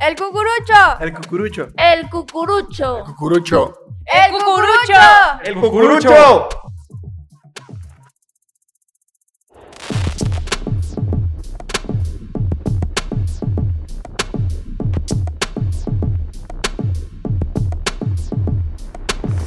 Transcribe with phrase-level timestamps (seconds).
[0.00, 1.00] El cucurucho.
[1.00, 1.68] El cucurucho.
[1.76, 3.04] El cucurucho.
[3.04, 3.78] Cucurucho.
[4.06, 4.94] El cucurucho.
[5.42, 6.48] El cucurucho.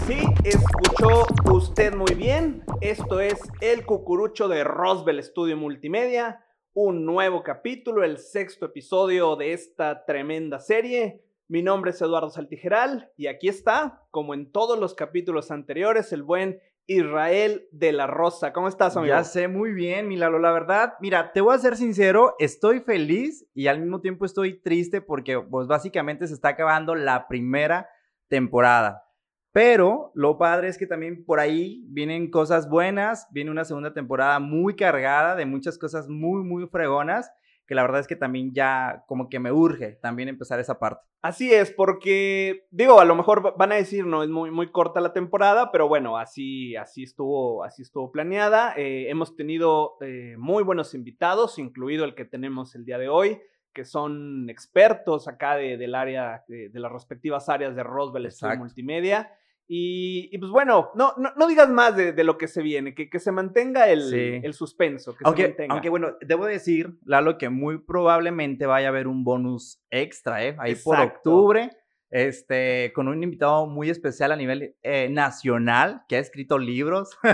[0.06, 2.66] Sí, escuchó usted muy bien.
[2.82, 6.44] Esto es El Cucurucho de Roswell Studio Multimedia.
[6.74, 11.22] Un nuevo capítulo, el sexto episodio de esta tremenda serie.
[11.50, 16.24] Mi nombre es Eduardo Saltijeral y aquí está, como en todos los capítulos anteriores, el
[16.24, 18.54] buen Israel de la Rosa.
[18.54, 19.14] ¿Cómo estás, amigo?
[19.14, 20.40] Ya sé muy bien, Milalo.
[20.40, 24.62] La verdad, mira, te voy a ser sincero, estoy feliz y al mismo tiempo estoy
[24.62, 27.90] triste porque, pues, básicamente se está acabando la primera
[28.30, 29.11] temporada.
[29.52, 34.40] Pero lo padre es que también por ahí vienen cosas buenas, viene una segunda temporada
[34.40, 37.30] muy cargada de muchas cosas muy, muy fregonas,
[37.68, 41.06] que la verdad es que también ya como que me urge también empezar esa parte.
[41.22, 44.72] Así es, porque digo, a lo mejor va- van a decir, no, es muy, muy
[44.72, 48.74] corta la temporada, pero bueno, así, así, estuvo, así estuvo planeada.
[48.76, 53.40] Eh, hemos tenido eh, muy buenos invitados, incluido el que tenemos el día de hoy,
[53.74, 58.26] que son expertos acá de- del área, de, de las respectivas áreas de Roswell.
[58.58, 59.32] Multimedia.
[59.74, 62.94] Y, y, pues bueno, no, no, no digas más de, de lo que se viene,
[62.94, 64.42] que, que se mantenga el, Sí.
[64.44, 65.14] el suspenso.
[65.14, 65.74] Que se Aunque, mantenga.
[65.74, 70.58] aunque bueno, debo decir, Lalo, que muy probablemente vaya a haber un bonus extra, ¿eh?
[70.60, 71.72] Ahí por octubre,
[72.12, 77.18] este, con un invitado muy especial a nivel eh, nacional, que ha escrito libros.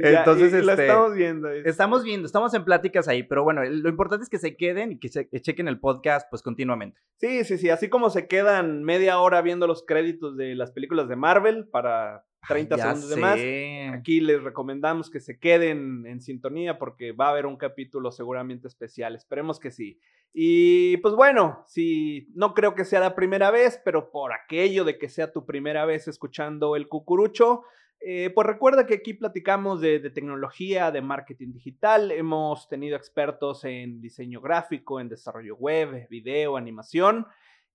[0.00, 1.50] Ya, Entonces, y- y lo este, estamos viendo.
[1.50, 4.92] es- estamos viendo, estamos en pláticas ahí, pero bueno, lo importante es que se queden
[4.92, 7.00] y que se- que chequen el podcast, pues, continuamente.
[7.16, 7.68] Sí, sí, sí.
[7.70, 12.24] Así como se quedan media hora viendo los créditos de las películas de Marvel para
[12.48, 13.36] 30 Ya segundos de más.
[13.36, 13.88] sé.
[13.94, 18.66] Aquí les recomendamos que se queden en sintonía porque va a haber un capítulo seguramente
[18.66, 19.14] especial.
[19.14, 20.00] Esperemos que sí.
[20.32, 24.98] Y pues bueno, sí, no creo que sea la primera vez, pero por aquello de
[24.98, 27.62] que sea tu primera vez escuchando el cucurucho,
[28.00, 32.12] eh, pues recuerda que aquí platicamos de, de tecnología, de marketing digital.
[32.12, 37.26] Hemos tenido expertos en diseño gráfico, en desarrollo web, video, animación.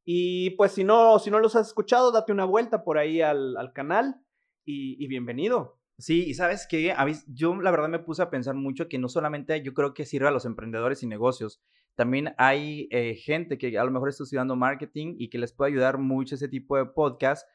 [0.06, 3.58] Y pues si no, si no los has escuchado, date una vuelta por ahí al,
[3.58, 4.18] al canal
[4.66, 5.80] y, bienvenido.
[5.98, 6.68] Sí, y sabes
[7.06, 10.06] mí- yo la verdad me puse a pensar mucho que no solamente yo creo que
[10.06, 11.62] sirve a los emprendedores y negocios,
[11.96, 15.72] también hay eh, gente que a lo mejor está estudiando marketing y que les puede
[15.72, 17.48] ayudar mucho ese tipo de podcast.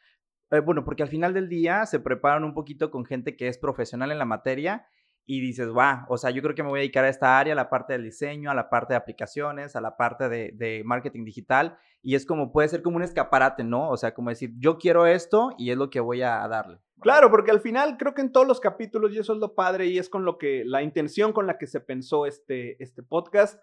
[0.51, 3.59] Eh, bueno, porque al final del día se preparan un poquito con gente que es
[3.59, 4.87] profesional en la materia
[5.31, 7.53] y dices, va, o sea, yo creo que me voy a dedicar a esta área,
[7.53, 10.83] a la parte del diseño, a la parte de aplicaciones, a la parte de, de
[10.87, 13.91] marketing digital y es como, puede ser como un escaparate, ¿no?
[13.91, 16.79] O sea, como decir, yo quiero esto y es lo que voy a darle.
[17.01, 19.87] Claro, porque al final creo que en todos los capítulos, y eso es lo padre,
[19.87, 23.61] y es con lo que, la intención con la que se pensó este, este podcast,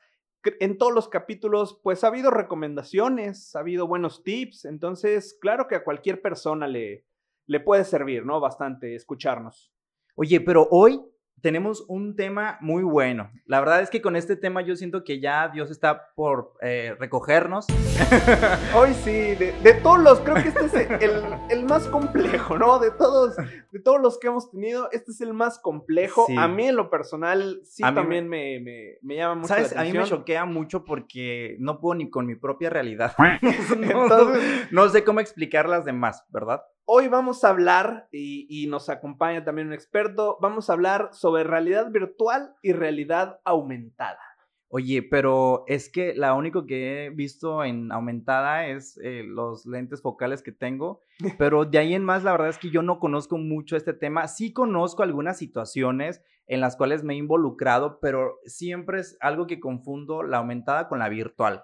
[0.59, 5.75] en todos los capítulos, pues ha habido recomendaciones, ha habido buenos tips, entonces, claro que
[5.75, 7.05] a cualquier persona le,
[7.47, 8.39] le puede servir, ¿no?
[8.39, 9.73] Bastante escucharnos.
[10.15, 11.01] Oye, pero hoy
[11.41, 13.31] tenemos un tema muy bueno.
[13.45, 16.95] La verdad es que con este tema yo siento que ya Dios está por eh,
[16.99, 17.67] recogernos.
[18.75, 22.79] Hoy sí, de, de todos los, creo que este es el, el más complejo, ¿no?
[22.79, 23.35] De todos,
[23.71, 26.25] de todos los que hemos tenido, este es el más complejo.
[26.27, 26.35] Sí.
[26.37, 29.73] A mí en lo personal sí A también me, me, me llama mucho ¿Sabes?
[29.73, 30.19] la A mí me atención.
[30.19, 33.13] choquea mucho porque no puedo ni con mi propia realidad.
[33.41, 36.63] Entonces, no sé cómo explicar las demás, ¿verdad?
[36.85, 41.43] Hoy vamos a hablar, y, y nos acompaña también un experto, vamos a hablar sobre
[41.43, 44.19] realidad virtual y realidad aumentada.
[44.67, 50.01] Oye, pero es que la único que he visto en aumentada es eh, los lentes
[50.01, 51.01] focales que tengo,
[51.39, 54.27] pero de ahí en más la verdad es que yo no conozco mucho este tema.
[54.27, 59.59] Sí conozco algunas situaciones en las cuales me he involucrado, pero siempre es algo que
[59.59, 61.63] confundo la aumentada con la virtual.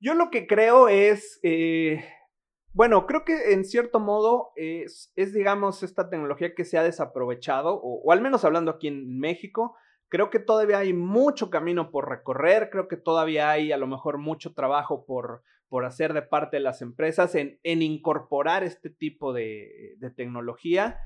[0.00, 2.04] Yo lo que creo es, eh,
[2.72, 7.74] bueno, creo que en cierto modo es, es, digamos, esta tecnología que se ha desaprovechado,
[7.74, 9.76] o, o al menos hablando aquí en México,
[10.08, 14.18] creo que todavía hay mucho camino por recorrer, creo que todavía hay a lo mejor
[14.18, 19.32] mucho trabajo por, por hacer de parte de las empresas en, en incorporar este tipo
[19.32, 20.98] de, de tecnología.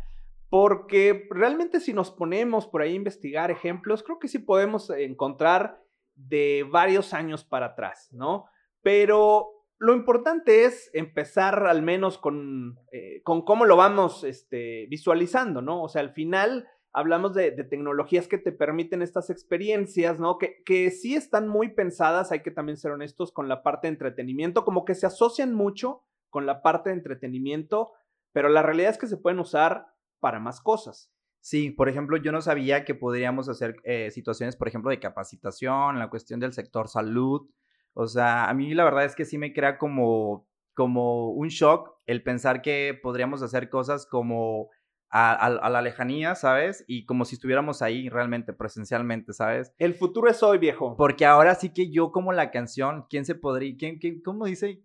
[0.49, 5.82] Porque realmente si nos ponemos por ahí a investigar ejemplos, creo que sí podemos encontrar
[6.15, 8.44] de varios años para atrás, ¿no?
[8.82, 9.51] Pero
[9.82, 15.82] lo importante es empezar al menos con, eh, con cómo lo vamos este, visualizando, ¿no?
[15.82, 20.38] O sea, al final hablamos de, de, tecnologías que te permiten estas experiencias, ¿no?
[20.38, 23.94] Que, que sí están muy pensadas, hay que también ser honestos con la parte de
[23.94, 27.90] entretenimiento, como que se asocian mucho con la parte de entretenimiento,
[28.31, 29.88] pero la realidad es que se pueden usar
[30.20, 31.11] para más cosas.
[31.40, 35.99] Sí, por ejemplo, yo no sabía que podríamos hacer eh, situaciones, por ejemplo, de capacitación,
[35.99, 37.49] la cuestión del sector salud,
[37.94, 41.91] O sea, a mí la verdad es que sí me crea como, como un shock
[42.06, 44.71] el pensar que podríamos hacer cosas como
[45.11, 46.85] a, a- a la lejanía, ¿sabes?
[46.89, 49.73] Y como si estuviéramos ahí realmente, presencialmente, ¿sabes?
[49.79, 50.97] El futuro es hoy, viejo.
[50.97, 54.83] Porque ahora sí que yo como la canción, ¿quién se podría, quién, quién, cómo dice?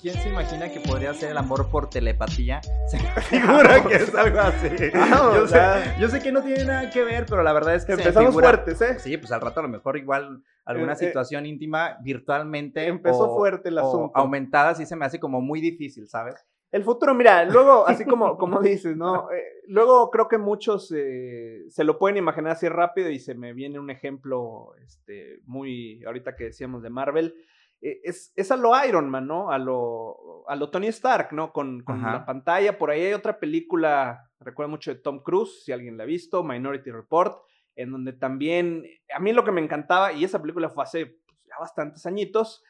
[0.00, 2.60] ¿Quién se imagina que podría hacer el amor por telepatía?
[2.88, 4.68] Se me figura que es algo así.
[4.92, 5.96] Vamos, Yo sé, ya.
[5.98, 8.02] yo sé que no tiene nada que ver, pero la verdad es que se me
[8.04, 8.98] Empezamos figura- fuertes, ¿eh?
[8.98, 13.30] Sí, pues al rato a lo mejor igual alguna Eh, eh, situación íntima virtualmente Empezó
[13.32, 14.10] o- fuerte el asunto.
[14.18, 16.34] aumentada sí se me hace como muy difícil, ¿sabes?
[16.72, 19.30] El futuro, mira, luego, así como, como dices, ¿no?
[19.30, 23.78] Eh, luego creo que muchos se lo pueden imaginar así rápido y se me viene
[23.78, 27.34] un ejemplo este, muy, ahorita que decíamos de Marvel,
[27.82, 29.50] es, es a lo Iron Man, ¿no?
[29.50, 31.52] A lo, a lo Tony Stark, ¿no?
[31.52, 32.78] Con, con la pantalla.
[32.78, 36.44] Por ahí hay otra película, recuerdo mucho de Tom Cruise, si alguien la ha visto,
[36.44, 37.42] Minority Report,
[37.74, 38.84] en donde también,
[39.14, 42.62] a mí lo que me encantaba, y esa película fue hace pues, ya bastantes añitos,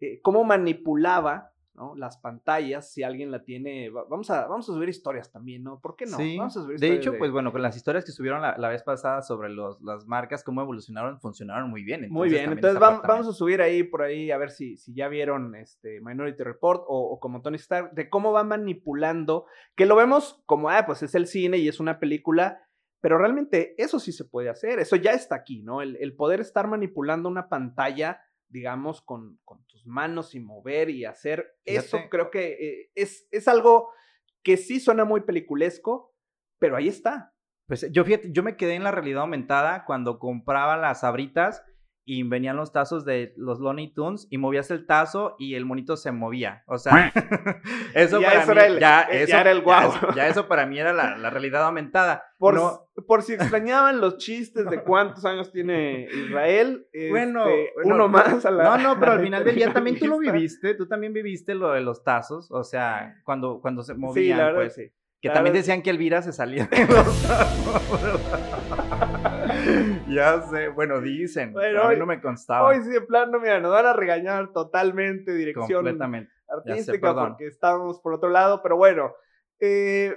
[0.00, 1.94] eh, cómo manipulaba ¿no?
[1.96, 5.80] las pantallas, si alguien la tiene, va- vamos a, vamos a subir historias también, ¿no?
[5.80, 6.16] ¿Por qué no?
[6.16, 6.36] Sí.
[6.36, 8.82] Vamos a subir De hecho, pues bueno, con las historias que subieron la, la vez
[8.82, 12.06] pasada sobre los, las marcas, cómo evolucionaron, funcionaron muy bien.
[12.10, 14.76] Muy bien, entonces esa vam- parte vamos, a subir ahí por ahí a ver si,
[14.76, 19.46] si ya vieron este Minority Report o, o como Tony Stark, de cómo va manipulando,
[19.76, 22.60] que lo vemos como, ah, pues es el cine y es una película,
[23.00, 25.80] pero realmente eso sí se puede hacer, eso ya está aquí, ¿no?
[25.82, 28.20] El, el poder estar manipulando una pantalla,
[28.50, 33.48] digamos, con, con tus manos y mover y hacer, eso creo que eh, es, es
[33.48, 33.90] algo
[34.42, 36.14] que sí suena muy peliculesco,
[36.58, 37.32] pero ahí está.
[37.66, 41.64] Pues yo fíjate, yo me quedé en la realidad aumentada cuando compraba las sabritas
[42.12, 45.96] y venían los tazos de los Looney Tunes y movías el tazo y el monito
[45.96, 46.64] se movía.
[46.66, 47.12] O sea,
[47.94, 49.92] eso Ya para eso mí, era el- ya, eh, ya eso, era el guau.
[50.16, 52.24] ya eso para mí era la, la realidad aumentada.
[52.36, 57.94] Por, No, por si extrañaban los chistes de cuántos años tiene Israel, Bueno, este, bueno,
[57.94, 58.64] uno más a la.
[58.64, 61.72] No, no, pero al final del día también tú lo viviste, tú también viviste lo
[61.72, 64.92] de los tazos, o sea, cuando, cuando se movían, Sí, la verdad pues, que sí.
[65.20, 68.79] que la también verdad- decían que Elvira se salía de los tazos.
[70.14, 73.38] Ya sé, bueno, dicen, Bueno, pero a mí no me constaba Hoy sí, de plano,
[73.40, 76.32] mira, nos van a regañar totalmente dirección completamente.
[76.48, 77.28] artística perdón.
[77.30, 79.12] porque estábamos por otro lado, pero bueno.
[79.60, 80.14] eh,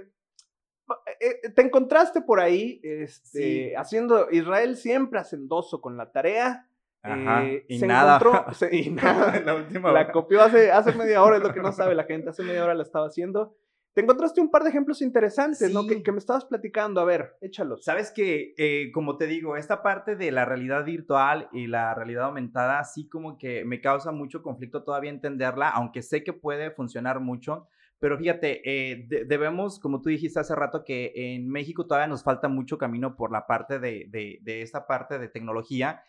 [1.19, 3.74] eh, te encontraste por ahí este, Sí.
[3.75, 6.68] haciendo Israel siempre hacendoso con la tarea.
[7.01, 8.18] Ajá, eh, y se nada.
[8.19, 9.39] encontró- se- y nada.
[9.46, 12.30] la última La copió hace, hace media hora, es lo que no sabe la gente.
[12.30, 13.56] Hace media hora la estaba haciendo.
[13.94, 15.84] Te encontraste un par de ejemplos interesantes, ¿no?
[15.84, 15.90] Sí.
[15.90, 17.00] Que, que me estabas platicando.
[17.00, 17.84] A ver, échalos.
[17.84, 22.25] Sabes que, eh, como te digo, esta parte de la realidad virtual y la realidad
[22.25, 27.19] aumentada, sí como que me causa mucho conflicto todavía entenderla, aunque sé que puede funcionar
[27.19, 27.68] mucho.
[28.00, 32.24] Pero fíjate, eh, de- debemos, como tú dijiste hace rato, que en México todavía nos
[32.24, 36.01] falta mucho camino por la parte de, de, de esta parte de tecnología.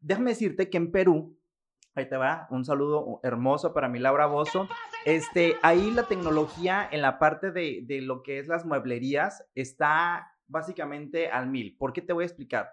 [0.00, 1.36] Déjame decirte que en Perú,
[1.94, 4.68] ahí te va, un saludo hermoso para mi Laura Bozo.
[5.04, 10.32] Este, ahí la tecnología en la parte de, de lo que es las mueblerías está
[10.46, 11.76] básicamente al mil.
[11.76, 12.70] ¿Por qué te voy a explicar?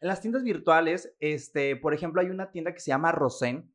[0.00, 3.74] En las tiendas virtuales, este, por ejemplo, hay una tienda que se llama Rosen.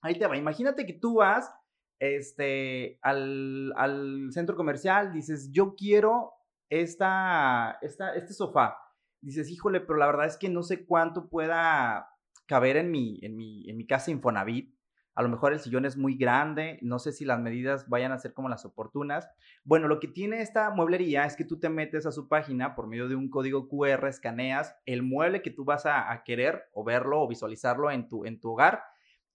[0.00, 0.36] Ahí te va.
[0.36, 1.52] Imagínate que tú vas
[1.98, 6.32] este, al, al centro comercial, dices, yo quiero
[6.70, 8.78] esta, esta, este sofá.
[9.20, 12.08] Dices, híjole, pero la verdad es que no sé cuánto pueda
[12.46, 14.74] caber en mi, en mi, en mi casa Infonavit.
[15.14, 18.18] A lo mejor el sillón es muy grande, no sé si las medidas vayan a
[18.18, 19.30] ser como las oportunas.
[19.64, 22.86] Bueno, lo que tiene esta mueblería es que tú te metes a su página por
[22.86, 27.22] medio de un código QR, escaneas el mueble que tú vas a, querer o verlo
[27.22, 28.82] o visualizarlo en tu, en tu hogar.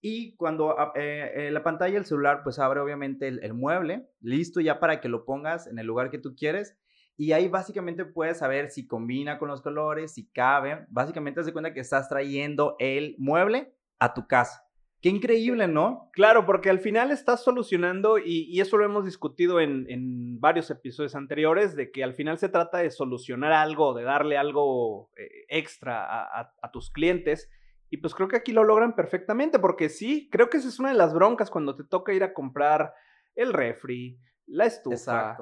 [0.02, 4.62] Y cuando ah, eh, eh, la pantalla del celular pues abre obviamente el mueble, listo
[4.62, 6.78] ya para que lo pongas en el lugar que tú quieres.
[7.18, 10.86] Y ahí básicamente puedes saber si combina con los colores, si cabe.
[10.90, 14.66] Básicamente te das cuenta que estás trayendo el mueble a tu casa.
[15.02, 16.10] Qué increíble, ¿no?
[16.14, 20.70] Claro, porque al final estás solucionando, y, y eso lo hemos discutido en, en varios
[20.70, 25.28] episodios anteriores, de que al final se trata de solucionar algo, de darle algo eh,
[25.50, 27.50] extra a, a- a tus clientes.
[27.90, 30.90] Y pues creo que aquí lo logran perfectamente, porque sí, creo que esa es una
[30.90, 32.94] de las broncas cuando te toca ir a comprar
[33.36, 35.36] el refri, la estufa,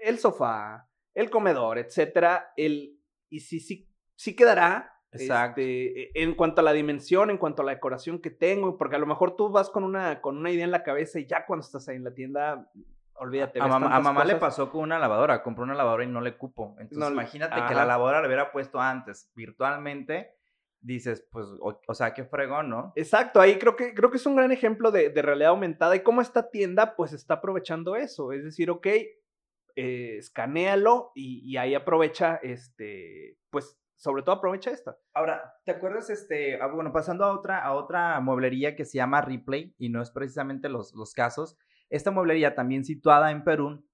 [0.00, 2.52] el sofá, el comedor, etcétera.
[2.56, 4.88] El, y sí, sí, sí quedará.
[5.14, 5.60] Exacto.
[5.60, 8.98] este, en cuanto a la dimensión, en cuanto a la decoración que tengo, porque a
[8.98, 11.66] lo mejor tú vas con una, con una idea en la cabeza y ya cuando
[11.66, 12.70] estás ahí en la tienda,
[13.16, 13.60] olvídate.
[13.60, 16.76] A mamá, a le pasó con una lavadora, compró una lavadora y no le cupo.
[16.78, 20.34] Entonces No imagínate que la lavadora le hubiera puesto antes virtualmente,
[20.80, 22.92] dices, pues, o, o sea, qué fregón, ¿no?
[22.96, 26.00] Exacto, ahí creo que, creo que es un gran ejemplo de, de realidad aumentada y
[26.00, 28.32] cómo esta tienda pues está aprovechando eso.
[28.32, 28.86] Es decir, ok,
[29.76, 34.96] eh, escanéalo y, ahí aprovecha, este, pues sobre todo aprovecha esta.
[35.14, 39.20] Ahora, ¿te acuerdas, este, ah, bueno, pasando a otra, a otra mueblería que se llama
[39.20, 41.56] Replay, y no es precisamente los, los casos,
[41.88, 43.84] esta mueblería también situada en Perú,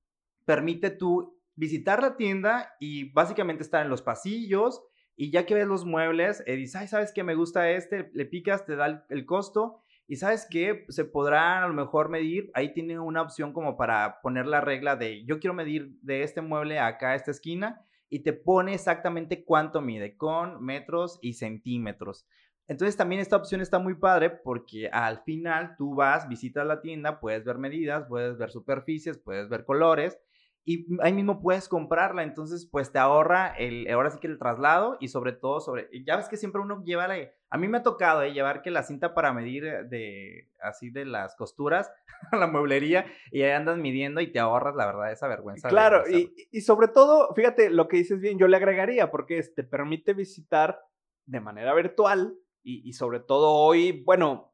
[0.45, 4.83] permite tú visitar la tienda y básicamente estar en los pasillos,
[5.15, 7.25] y ya que ves los muebles, eh, dices, ay, ¿sabes qué?
[7.25, 11.69] Me gusta este, le picas, te da el costo, y sabes qué, se podrá a
[11.69, 15.55] lo mejor medir, ahí tiene una opción como para poner la regla de, yo quiero
[15.55, 20.65] medir de este mueble acá a esta esquina, y te pone exactamente cuánto mide con
[20.65, 22.27] metros y centímetros.
[22.67, 27.21] Entonces también esta opción está muy padre porque al final tú vas, visitas la tienda,
[27.21, 30.19] puedes ver medidas, puedes ver superficies, puedes ver colores
[30.69, 34.99] y ahí mismo puedes comprarla, entonces pues te ahorra el, ahora sí que el traslado
[35.01, 37.17] y sobre todo sobre, ya ves que siempre uno lleva la,
[37.49, 40.91] a mí me ha tocado eh, llevar que la cinta para medir eh, de, así
[40.91, 41.91] de las costuras
[42.33, 45.71] a la mueblería y ahí andas midiendo y te ahorras la verdad esa vergüenza.
[45.71, 49.65] Claro, y, y, sobre todo, fíjate, lo que dices bien, yo le agregaría porque te
[49.65, 50.85] permite visitar
[51.25, 54.53] de manera virtual y, y sobre todo hoy, bueno,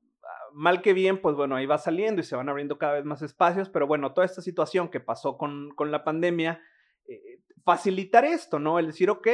[0.55, 3.23] mal que bien, pues bueno, ahí va saliendo y se van abriendo cada vez más
[3.23, 6.63] espacios, pero bueno, toda esta situación que pasó con, con la pandemia,
[7.07, 8.79] eh, facilitar esto, ¿no?
[8.79, 9.29] El decir, ok,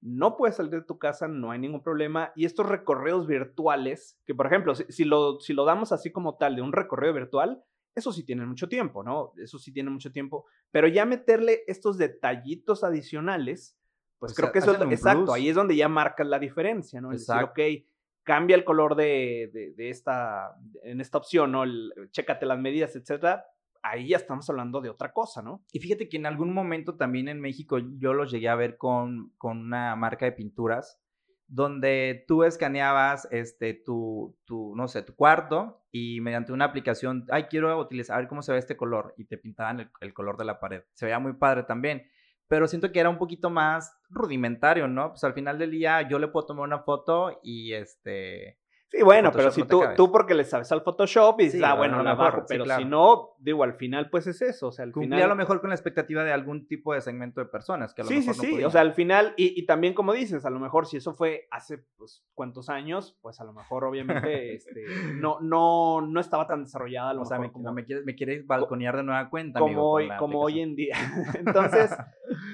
[0.00, 4.34] no puedes salir de tu casa, no hay ningún problema, y estos recorridos virtuales, que
[4.34, 7.62] por ejemplo, si, si, lo, si lo damos así como tal de un recorrido virtual,
[7.94, 9.32] eso sí tiene mucho tiempo, ¿no?
[9.36, 13.78] Eso sí tiene mucho tiempo, pero ya meterle estos detallitos adicionales,
[14.18, 17.12] pues, creo que eso es, exacto, ahí es donde ya marcas la diferencia, ¿no?
[17.12, 17.86] Es decir, ok,
[18.24, 21.64] cambia el color de, de, esta, en esta opción, ¿no?
[22.10, 23.44] Chécate las medidas, etcétera.
[23.82, 25.62] Ahí ya estamos hablando de otra cosa, ¿no?
[25.70, 29.32] Y fíjate que en algún momento también en México yo los llegué a ver con,
[29.36, 31.00] con una marca de pinturas
[31.46, 37.44] donde tú escaneabas este, tu, tu, no sé, tu cuarto y mediante una aplicación, ay,
[37.44, 40.38] quiero utilizar, a ver cómo se ve este color y te pintaban el, el color
[40.38, 40.82] de la pared.
[40.94, 42.04] Se veía muy padre también
[42.48, 45.10] pero siento que era un poquito más rudimentario, ¿no?
[45.10, 48.58] Pues al final del día yo le puedo tomar una foto y este
[48.90, 52.02] Sí, bueno, pero si tú, tú porque le sabes al Photoshop y dices, ah, bueno,
[52.02, 55.16] la bajo, pero si no, digo, al final pues es eso, o sea, al Cumplía
[55.16, 55.30] final...
[55.30, 58.04] a lo mejor con la expectativa de algún tipo de segmento de personas que a
[58.04, 58.68] lo sí, mejor sí, no sí, podían.
[58.68, 61.48] o sea, al final, y, y, también como dices, a lo mejor si eso fue
[61.50, 66.62] hace, pues, cuántos años, pues a lo mejor obviamente, este, no, no, no estaba tan
[66.62, 69.58] desarrollada, a lo o sea, me, como, me, quieres, me quieres balconear de nueva cuenta,
[69.58, 70.94] como amigo, hoy, como hoy en día.
[71.34, 71.90] Entonces,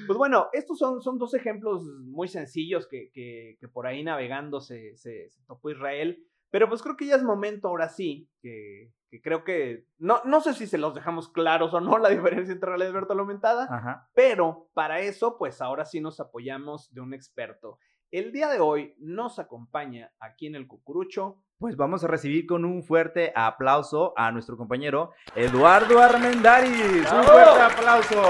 [0.07, 4.59] pues bueno, estos son, son dos ejemplos muy sencillos que, que, que por ahí navegando
[4.59, 6.25] se, se, se topó Israel.
[6.51, 10.41] Pero pues creo que ya es momento ahora sí, que, que, creo que, no, no
[10.41, 14.09] sé si se los dejamos claros o no la diferencia entre realidad virtual aumentada, Ajá.
[14.13, 17.79] pero para eso pues ahora sí nos apoyamos de un experto.
[18.11, 21.41] El día de hoy nos acompaña aquí en el Cucurucho.
[21.57, 27.09] Pues vamos a recibir con un fuerte aplauso a nuestro compañero Eduardo Armendaris.
[27.09, 28.21] ¡Un fuerte aplauso!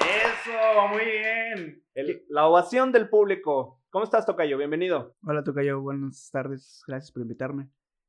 [0.00, 1.82] Eso, muy bien.
[1.94, 3.77] El- la ovación del público.
[3.90, 4.58] ¿Cómo estás, Tocayo?
[4.58, 5.14] Bienvenido.
[5.24, 7.68] Hola Tocayo, buenas tardes, gracias por invitarme.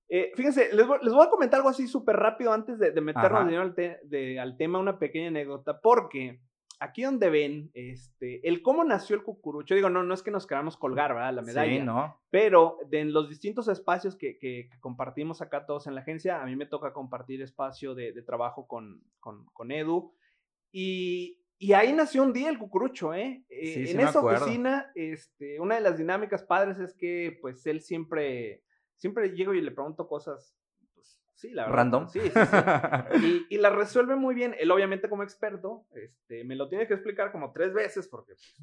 [0.10, 3.02] Eh, fíjense, les voy, les voy a comentar algo así súper rápido antes de, de
[3.02, 6.42] meternos al, te- de- al tema, una pequeña anécdota, porque
[6.80, 10.48] aquí donde ven este, el cómo nació el cucurucho, digo, no, no es que nos
[10.48, 11.34] queramos colgar, ¿verdad?
[11.36, 12.20] La medalla, Sí, ¿no?
[12.32, 16.42] pero de, en los distintos espacios que, que- que compartimos acá todos en la agencia,
[16.42, 20.14] a mí me toca compartir espacio de, de trabajo con, con, con Edu,
[20.72, 23.44] y, y ahí nació un día el cucurucho, ¿eh?
[23.50, 27.66] Eh, Sí, sí en esa oficina, este, una de las dinámicas padres es que, pues,
[27.68, 28.64] él siempre,
[28.96, 30.56] siempre llego y le pregunto cosas,
[30.96, 31.76] pues, sí, la verdad.
[31.78, 32.08] Random.
[32.10, 32.34] Sí, sí, sí.
[33.52, 34.56] Y, y la resuelve muy bien.
[34.58, 38.56] Él, obviamente, como experto, este, me lo tiene que explicar como tres veces porque pues,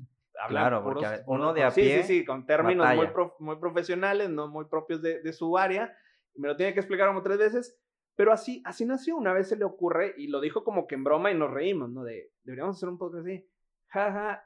[0.49, 3.57] Claro, puros- porque uno de a sí, pie Sí, sí, con términos muy, prof- muy
[3.57, 5.97] profesionales, no muy propios de, de su área.
[6.35, 7.79] Me lo tiene que explicar como tres veces.
[8.17, 9.17] Pero así, así nació.
[9.17, 11.91] Una vez se le ocurre y lo dijo como que en broma y nos reímos,
[11.91, 12.03] ¿no?
[12.03, 13.47] De, deberíamos hacer un podcast así.
[13.89, 14.43] Jaja.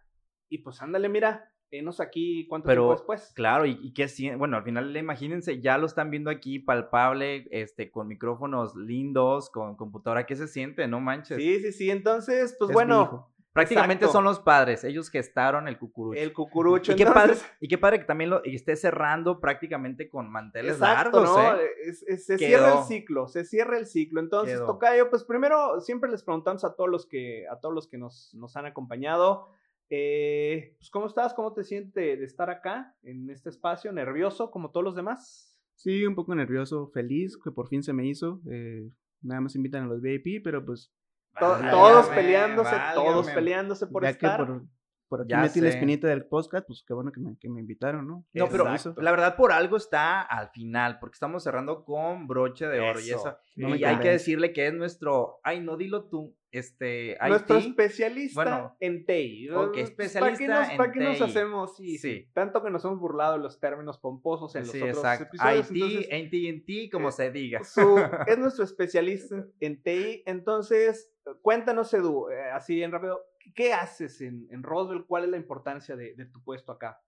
[0.49, 3.33] Y pues ándale, mira, enos aquí cuánto Pero, tiempo después.
[3.35, 7.91] Claro, y, y que bueno, al final imagínense, ya lo están viendo aquí palpable, este,
[7.91, 10.89] con micrófonos lindos, con computadora, ¿qué se siente?
[10.89, 11.39] No manches.
[11.39, 11.91] Sí, sí, sí.
[11.91, 13.33] Entonces, pues Es bueno.
[13.53, 14.19] Prácticamente exacto.
[14.19, 16.21] son los padres, ellos gestaron el cucurucho.
[16.21, 16.93] el cucurucho.
[16.93, 20.75] y qué padre, y qué padre que también lo y esté cerrando prácticamente con manteles
[20.75, 21.57] Exacto, largos, ¿no?
[21.61, 21.67] ¿eh?
[21.85, 22.47] Es- es- se Quedó.
[22.49, 24.21] cierra el ciclo, se cierra el ciclo.
[24.21, 24.67] Entonces, Quedó.
[24.67, 28.33] Tocayo, pues primero siempre les preguntamos a todos los que, a todos los que nos,
[28.35, 29.49] nos han acompañado,
[29.89, 31.35] eh, pues, ¿cómo estás?
[31.35, 33.93] ¿Cómo te sientes de estar acá en este espacio?
[33.93, 35.59] ¿Nervioso como todos los demás?
[35.75, 38.41] Sí, un poco nervioso, feliz que por fin se me hizo.
[38.51, 38.89] eh,
[39.23, 40.93] nada más invitan a los VIP, pero pues
[41.39, 44.41] To- todos peleándose, todos peleándose por ya estar.
[44.41, 44.63] que por
[45.09, 45.75] por aquí Ya metí la sé.
[45.75, 48.25] espinita del podcast, pues qué bueno que me, que me invitaron, ¿no?
[48.33, 49.03] No, pero Exacto.
[49.03, 53.11] la verdad por algo está al final, porque estamos cerrando con broche de oro y
[53.11, 53.37] Eso.
[53.57, 57.67] No y hay que decirle que es nuestro, ay, no dilo tú, este, Nuestro IT.
[57.71, 59.51] especialista Bueno, en TI.
[59.51, 61.77] ok, ¿Para qué especialista nos, en ¿para qué nos hacemos?
[61.77, 62.31] Sí, sí.
[62.33, 65.25] Tanto que nos hemos burlado de los términos pomposos en los Sí, otros exacto.
[65.25, 65.71] episodios.
[65.73, 67.65] IT, entonces, AT&T, como eh, se diga.
[67.65, 70.23] su- es nuestro especialista en TI.
[70.27, 71.10] Entonces,
[71.43, 73.21] cuéntanos, Edu, eh, así en rápido,
[73.55, 75.05] ¿qué haces en, en Roswell?
[75.07, 77.01] ¿Cuál es la importancia de, de tu puesto acá?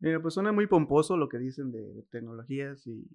[0.00, 3.06] Mira, pues suena muy pomposo lo que dicen de tecnologías y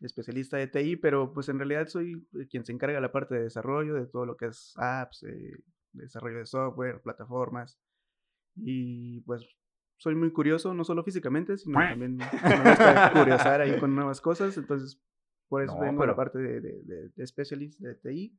[0.00, 3.34] especialista de TI, pero pues en realidad soy eh, quien se encarga de la parte
[3.34, 7.78] de desarrollo, de todo lo que es apps, eh, desarrollo de software, plataformas.
[8.56, 9.46] Y pues
[9.98, 14.56] soy muy curioso, no solo físicamente, sino también me gusta curiosar ahí con nuevas cosas.
[14.58, 15.00] Entonces,
[15.48, 18.38] por eso No, vengo a la pero- parte de, de, de, de specialist de TI.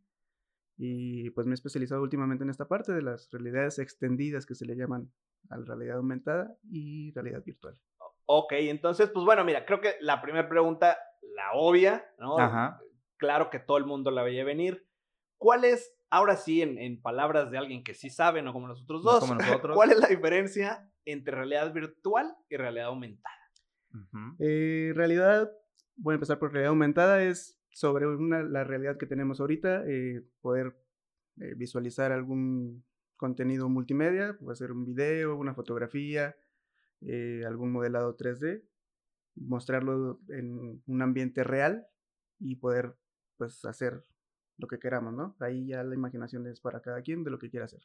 [0.78, 4.66] Y pues me he especializado últimamente en esta parte de las realidades extendidas que se
[4.66, 5.12] le llaman
[5.50, 7.80] a la realidad aumentada y realidad virtual.
[8.26, 10.98] Ok, entonces, pues bueno, mira, creo que la primera pregunta,
[11.36, 12.38] la obvia, ¿no?
[12.38, 12.80] Ajá.
[13.18, 14.86] Claro que todo el mundo la veía venir.
[15.38, 19.04] ¿Cuál es, ahora sí, en, en palabras de alguien que sí sabe, no como nosotros
[19.04, 19.76] No dos, como nosotros.
[19.76, 23.36] cuál es la diferencia entre realidad virtual y realidad aumentada?
[23.94, 24.36] Ujú.
[24.40, 25.50] Eh, realidad,
[25.96, 30.24] voy a empezar por realidad aumentada, es sobre una, la realidad que tenemos ahorita, eh,
[30.42, 30.76] poder
[31.40, 32.84] eh, visualizar algún
[33.16, 36.36] contenido multimedia, puede ser un video, una fotografía,
[37.02, 38.64] eh, algún modelado 3D,
[39.36, 41.88] mostrarlo en un ambiente real
[42.40, 42.96] y poder
[43.38, 44.04] pues hacer
[44.58, 45.36] lo que queramos, ¿no?
[45.40, 47.82] Ahí ya la imaginación es para cada quien de lo que quiera hacer.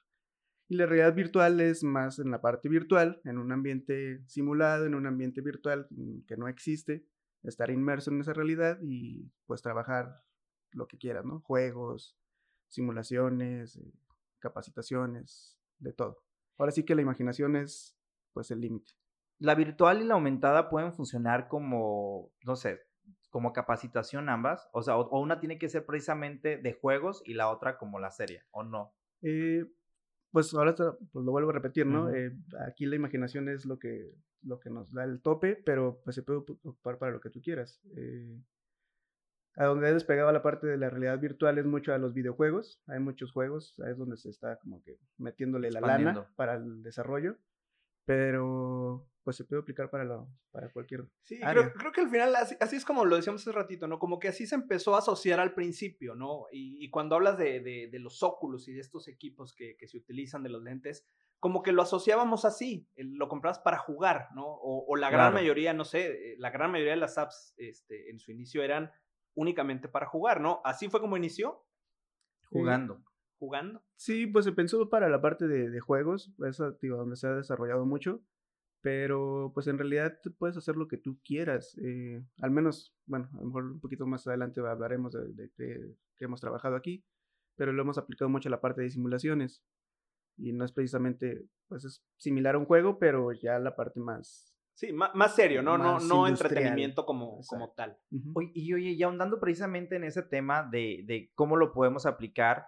[0.69, 4.95] Y la realidad virtual es más en la parte virtual, en un ambiente simulado, en
[4.95, 7.05] un ambiente virtual mm, que no existe,
[7.42, 10.22] estar inmerso en esa realidad y pues trabajar
[10.70, 11.40] lo que quieras, ¿no?
[11.40, 12.16] Juegos,
[12.68, 13.92] simulaciones, eh,
[14.38, 16.22] capacitaciones, de todo.
[16.58, 17.96] Ahora sí que la imaginación es
[18.32, 18.92] pues el límite.
[19.38, 22.80] La virtual y la aumentada pueden funcionar como, no sé,
[23.30, 24.68] como capacitación ambas.
[24.72, 27.99] O sea, o, o una tiene que ser precisamente de juegos y la otra como
[27.99, 28.94] la serie, ¿o no?
[29.22, 29.66] Eh,
[30.33, 32.07] pues ahora pues lo vuelvo a repetir, ¿no?
[32.07, 32.15] Ujú.
[32.17, 32.33] Eh,
[32.67, 34.12] aquí la imaginación es lo que,
[34.43, 37.31] lo que nos da el tope, pero pues se puede ocu- ocupar para lo que
[37.31, 37.81] tú quieras.
[37.97, 38.41] Eh,
[39.57, 42.83] a donde he despegado la parte de la realidad virtual es mucho a los videojuegos.
[42.87, 47.37] Hay muchos juegos, es donde se está como que metiéndole la lana para el desarrollo,
[48.07, 51.52] pero pues se puede aplicar para, lo, para cualquier Sí, área.
[51.52, 53.98] creo, creo que al final así, así es como lo decíamos hace ratito, ¿no?
[53.98, 56.46] Como que así se empezó a asociar al principio, ¿no?
[56.50, 59.87] Y, y cuando hablas de, de- de los óculos y de estos equipos que, que
[59.88, 61.06] se utilizan de los lentes,
[61.38, 64.44] como que lo asociábamos así, lo comprabas para jugar, ¿no?
[64.46, 65.35] O, o la gran Claro.
[65.35, 68.92] mayoría, no sé, eh, la gran mayoría de las apps este, en su inicio eran
[69.35, 70.61] únicamente para jugar, ¿no?
[70.64, 71.64] Así fue como inició,
[72.48, 73.02] Jugando.
[73.38, 73.82] jugando.
[73.96, 77.35] Sí, pues se pensó para la parte de, de juegos, es digo, donde se ha
[77.35, 78.22] desarrollado mucho,
[78.83, 81.79] pero pues en realidad tú puedes hacer lo que tú quieras.
[81.83, 85.95] eh, al menos, bueno, a lo mejor un poquito más adelante hablaremos de, de qué
[86.16, 87.05] qué hemos trabajado aquí,
[87.57, 89.64] pero lo hemos aplicado mucho a la parte de simulaciones.
[90.37, 94.55] Y no es precisamente, pues es similar a un juego, pero ya la parte más...
[94.75, 95.77] Sí, má- más serio, ¿no?
[95.77, 97.99] Más no no entretenimiento como, como tal.
[98.11, 98.33] Ujú.
[98.35, 102.66] Oye, y oye, y ahondando precisamente en ese tema de, de cómo lo podemos aplicar,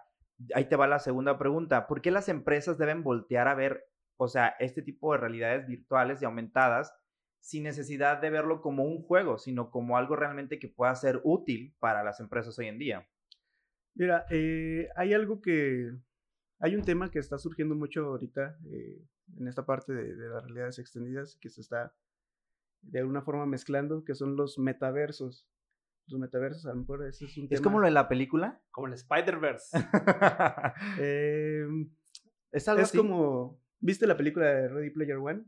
[0.53, 1.87] ahí te va la segunda pregunta.
[1.87, 3.83] ¿Por qué las empresas deben voltear a ver,
[4.17, 6.93] o sea, este tipo de realidades virtuales y aumentadas
[7.39, 11.75] sin necesidad de verlo como un juego, sino como algo realmente que pueda ser útil
[11.79, 13.07] para las empresas hoy en día?
[13.93, 15.91] Mira, eh, hay algo que.
[16.59, 18.99] Hay un tema que está surgiendo mucho ahorita eh,
[19.37, 21.93] en esta parte de, de las realidades extendidas que se está
[22.81, 25.47] de alguna forma mezclando, que son los metaversos.
[26.07, 27.63] Los metaversos, a lo mejor ese es un ¿Es tema.
[27.63, 28.61] como lo de la película?
[28.71, 29.77] Como el Spider-Verse.
[30.99, 31.65] Eh,
[32.51, 32.97] es algo es así?
[32.97, 33.59] como.
[33.85, 35.43] ¿Viste la película de Ready Player One?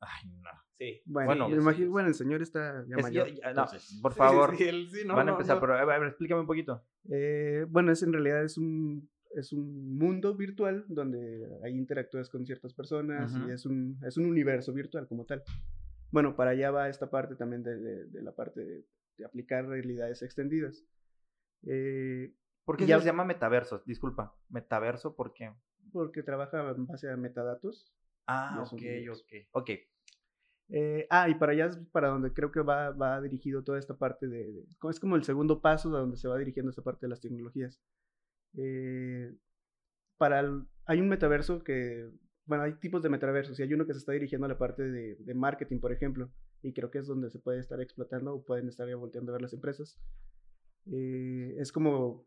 [0.00, 0.50] Ay, no.
[0.78, 1.02] Sí.
[1.04, 1.90] Bueno, Bueno, me imagino- sí.
[1.90, 3.28] bueno, el señor está ya Es- mayor.
[3.28, 5.60] yo- ya- no, entonces- por favor, sí, el- sí, no, van a no, empezar, no.
[5.60, 6.82] pero a ver, explícame un poquito.
[7.10, 12.46] Eh, bueno, es en realidad es un, es un mundo virtual donde ahí interactúas con
[12.46, 15.42] ciertas personas y es un, es un universo virtual como tal.
[16.10, 18.84] Bueno, para allá va esta parte también de, de- de la parte de,
[19.18, 20.82] de aplicar realidades extendidas.
[21.66, 22.32] Eh,
[22.64, 23.82] ¿Por qué Ya- se llama metaverso?
[23.84, 25.52] Disculpa, metaverso, ¿por qué?
[25.92, 27.92] Porque trabaja en base a metadatos.
[28.26, 29.32] Ah, ok, ok.
[29.52, 29.70] Ok,
[30.72, 33.96] Eh, ah, y para allá es para donde creo que va, va dirigido toda esta
[33.98, 37.06] parte de, de- Es como el segundo paso de donde se va dirigiendo esta parte
[37.06, 37.80] de las tecnologías.
[38.56, 39.34] Eh,
[40.18, 42.08] para el- hay un metaverso que...
[42.46, 44.82] Bueno, hay tipos de metaversos y hay uno que se está dirigiendo a la parte
[44.82, 46.30] de, de marketing, por ejemplo,
[46.62, 49.34] y creo que es donde se puede estar explotando o pueden estar ya volteando a
[49.34, 49.98] ver las empresas.
[50.86, 52.26] Eh, es como...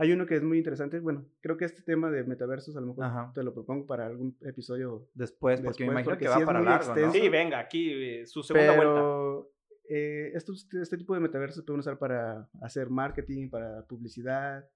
[0.00, 0.98] Hay uno que es muy interesante.
[0.98, 3.32] Bueno, creo que este tema de metaversos a lo mejor Ajá.
[3.34, 5.10] te lo propongo para algún episodio.
[5.12, 6.92] Después, porque me imagino porque que sí va para largo, ¿no?
[6.94, 7.12] extenso.
[7.12, 8.94] Sí, venga, aquí eh, su segunda vuelta.
[8.94, 9.52] Pero
[9.90, 14.66] eh, estos- este tipo de metaversos pueden usar para hacer marketing, para publicidad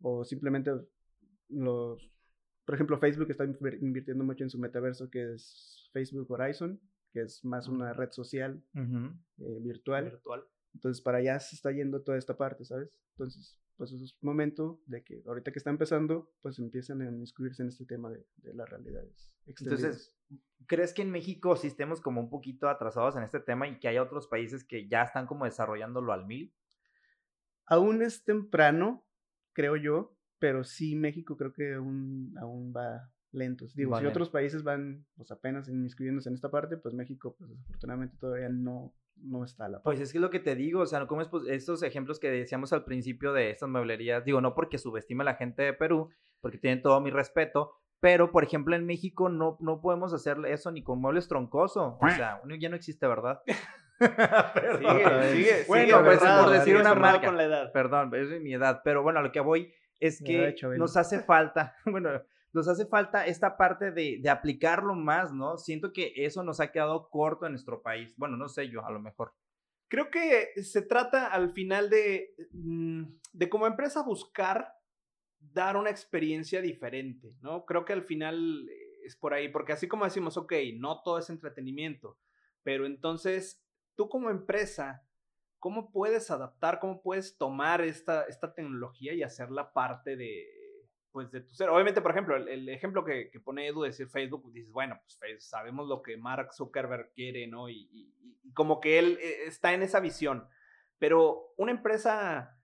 [0.00, 0.70] o simplemente
[1.50, 2.10] los...
[2.64, 6.80] Por ejemplo, Facebook está invirtiendo mucho en su metaverso que es Facebook Horizon,
[7.12, 10.04] que es más una red social eh, virtual.
[10.04, 10.42] Virtual.
[10.74, 12.90] Entonces, para allá se está yendo toda esta parte, ¿sabes?
[13.12, 17.68] Entonces, pues es momento de que ahorita que está empezando, pues empiecen a inscribirse en
[17.68, 19.84] este tema de, de las realidades extendidas.
[19.84, 20.14] Entonces,
[20.66, 23.88] ¿crees que en México sí estemos como un poquito atrasados en este tema y que
[23.88, 26.54] hay otros países que ya están como desarrollándolo al mil?
[27.66, 29.06] aún es temprano,
[29.52, 33.74] creo yo, pero sí México creo que aún, aún va lentos.
[33.74, 34.18] Digo, Va si lento.
[34.18, 38.94] otros países van pues apenas inscribiéndose en esta parte, pues México pues desafortunadamente todavía no,
[39.16, 39.80] no está la.
[39.82, 42.18] Pues es que es lo que te digo, o sea, ¿cómo es pos- estos ejemplos
[42.20, 44.24] que decíamos al principio de estas mueblerías?
[44.24, 48.30] Digo, no porque subestime a la gente de Perú, porque tienen todo mi respeto, pero
[48.30, 51.98] por ejemplo en México no, no podemos hacer eso ni con muebles troncoso.
[52.00, 53.40] O sea, ya no existe, ¿verdad?
[53.98, 54.96] Perdón.
[55.30, 57.26] Sigue, sigue, Bueno, sigue pues, por decir una marca.
[57.26, 57.72] con la edad.
[57.72, 60.80] Perdón, es mi edad, pero bueno, a lo que voy es que Chabelo.
[60.80, 62.10] nos hace falta, bueno,
[62.54, 65.58] nos hace falta esta parte de, de aplicarlo más, ¿no?
[65.58, 68.14] Siento que eso nos ha quedado corto en nuestro país.
[68.16, 69.34] Bueno, no sé yo, a lo mejor.
[69.88, 74.72] Creo que se trata al final de, mm, de como empresa buscar
[75.40, 77.64] dar una experiencia diferente, ¿no?
[77.66, 78.68] Creo que al final
[79.04, 82.18] es por ahí, porque así como decimos, ok, no todo es entretenimiento,
[82.62, 83.62] pero entonces
[83.96, 85.04] tú como empresa,
[85.58, 90.46] ¿cómo puedes adaptar, cómo puedes tomar esta, esta tecnología y hacerla parte de,
[91.14, 91.68] pues, de tu ser?
[91.68, 94.98] Obviamente, por ejemplo, el, el ejemplo que, que pone Edu de decir Facebook, dices, bueno,
[95.06, 97.68] pues sabemos lo que Mark Zuckerberg quiere, ¿no?
[97.68, 100.44] Y, y- y como que él eh, está en esa visión.
[100.98, 102.58] Pero una empresa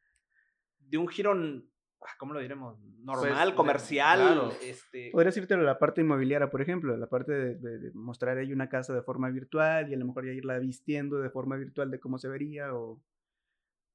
[0.80, 2.76] de un giro, ah, ¿cómo lo diremos?
[3.04, 4.52] Normal, Pues, de- comercial, claro.
[4.62, 5.10] este...
[5.12, 8.52] Podrías irte a la parte inmobiliaria, por ejemplo, la parte de, de- de mostrar ahí
[8.52, 11.88] una casa de forma virtual y a lo mejor ya irla vistiendo de forma virtual
[11.92, 13.00] de cómo se vería o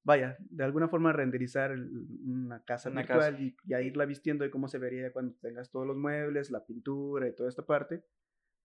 [0.06, 3.44] vaya, de alguna forma renderizar una casa Una virtual casa.
[3.44, 6.66] Y, y a irla vistiendo de cómo se vería cuando tengas todos los muebles, la
[6.66, 8.06] pintura y toda esta parte,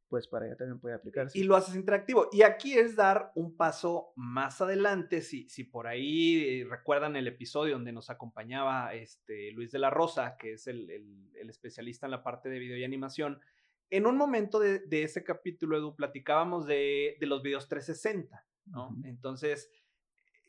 [0.09, 1.39] pues para allá también puede aplicarse.
[1.39, 2.29] Y lo haces interactivo.
[2.33, 5.23] Y aquí es dar un paso más adelante.
[5.23, 10.37] Si, si por ahí recuerdan el episodio donde nos acompañaba este, Luis de la Rosa,
[10.39, 13.41] que es el, el- el especialista en la parte de video y animación,
[13.89, 18.95] en un momento de, de ese capítulo, Edu, platicábamos de, de los videos 360, ¿no?
[19.05, 19.71] Entonces,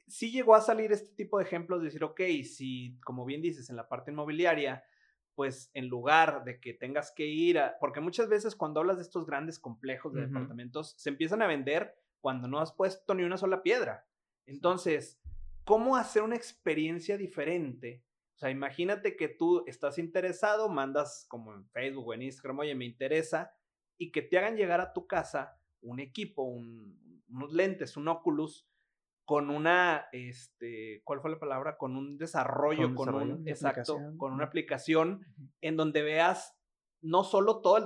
[0.08, 3.70] sí llegó a salir este tipo de ejemplos de decir, ok, si, como bien dices,
[3.70, 4.84] en la parte inmobiliaria,
[5.36, 9.04] pues en lugar de que tengas que ir a, porque muchas veces cuando hablas de
[9.04, 13.38] estos grandes complejos de departamentos, se empiezan a vender cuando no has puesto ni una
[13.38, 14.06] sola piedra.
[14.46, 15.20] Entonces,
[15.64, 18.04] ¿cómo hacer una experiencia diferente?
[18.36, 22.76] O sea, imagínate que tú estás interesado, mandas como en Facebook o en Instagram, oye,
[22.76, 23.54] me interesa,
[23.98, 28.68] y que te hagan llegar a tu casa un equipo, un- unos lentes, un Oculus,
[29.32, 31.78] con una, este, ¿cuál fue la palabra?
[31.78, 35.26] Con un desarrollo, Con un, exacto, con una aplicación
[35.62, 36.60] en donde veas
[37.00, 37.86] no solo todo el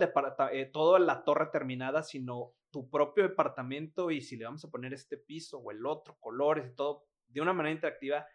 [0.54, 4.92] eh, toda la torre terminada, sino tu propio departamento y si le vamos a poner
[4.96, 8.26] este piso o el otro, colores y todo, de una manera interactiva,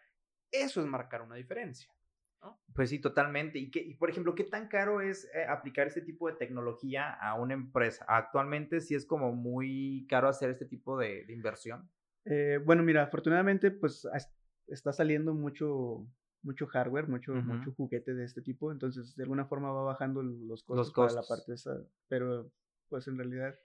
[0.49, 1.93] eso es marcar una diferencia.
[2.73, 3.59] Pues sí, totalmente.
[3.59, 7.11] Y, que, y por ejemplo, ¿qué tan caro es eh, aplicar este tipo de tecnología
[7.11, 8.05] a una empresa?
[8.07, 11.91] Actualmente sí es como muy caro hacer este tipo de, de inversión.
[12.25, 14.07] Eh, bueno, mira, afortunadamente, pues
[14.67, 16.05] está saliendo mucho,
[16.43, 20.63] mucho hardware, mucho, mucho juguete de este tipo, entonces de alguna forma va bajando los
[20.63, 21.37] costos, Los para la costos.
[21.39, 22.51] parte esa, pero
[22.89, 23.55] pues en realidad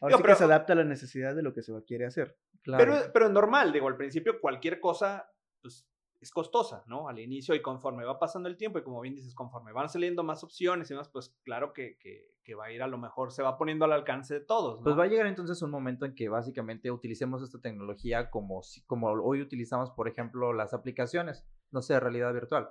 [0.00, 1.82] ahora Digo, sí pero- que se adapta a la necesidad de lo que se va-
[1.82, 2.36] quiere hacer.
[2.64, 5.30] Pero, pero es normal, digo, al principio cualquier cosa,
[5.62, 5.86] pues
[6.20, 7.08] es costosa, ¿no?
[7.08, 10.22] Al inicio y conforme va pasando el tiempo y como bien dices, conforme van saliendo
[10.24, 13.30] más opciones y demás, pues claro que, que, que va a ir a lo mejor,
[13.30, 14.84] se va poniendo al alcance de todos, ¿no?
[14.84, 19.08] Pues va a llegar entonces un momento en que básicamente utilicemos esta tecnología como, como
[19.12, 22.68] hoy utilizamos, por ejemplo, las aplicaciones, no sé, realidad virtual.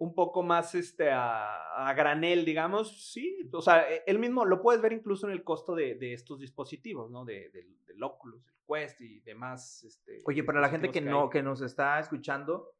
[0.00, 3.48] un poco más este, a, a granel, digamos, sí.
[3.52, 6.38] O sea, e- él mismo lo puedes ver incluso en el costo de, de estos
[6.38, 7.24] dispositivos, ¿no?
[7.24, 9.82] De, del, del Oculus, el Quest y demás.
[9.84, 11.30] Este, Oye, para la gente que dispositivos no, hay.
[11.30, 12.74] que nos está escuchando,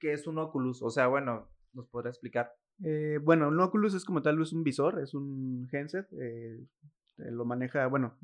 [0.00, 0.82] ¿qué es un Oculus?
[0.82, 2.52] O sea, bueno, ¿nos podrá explicar?
[2.82, 6.66] Eh, bueno, un Oculus es como tal es un visor, es un headset, eh,
[7.18, 8.18] eh, lo maneja, bueno,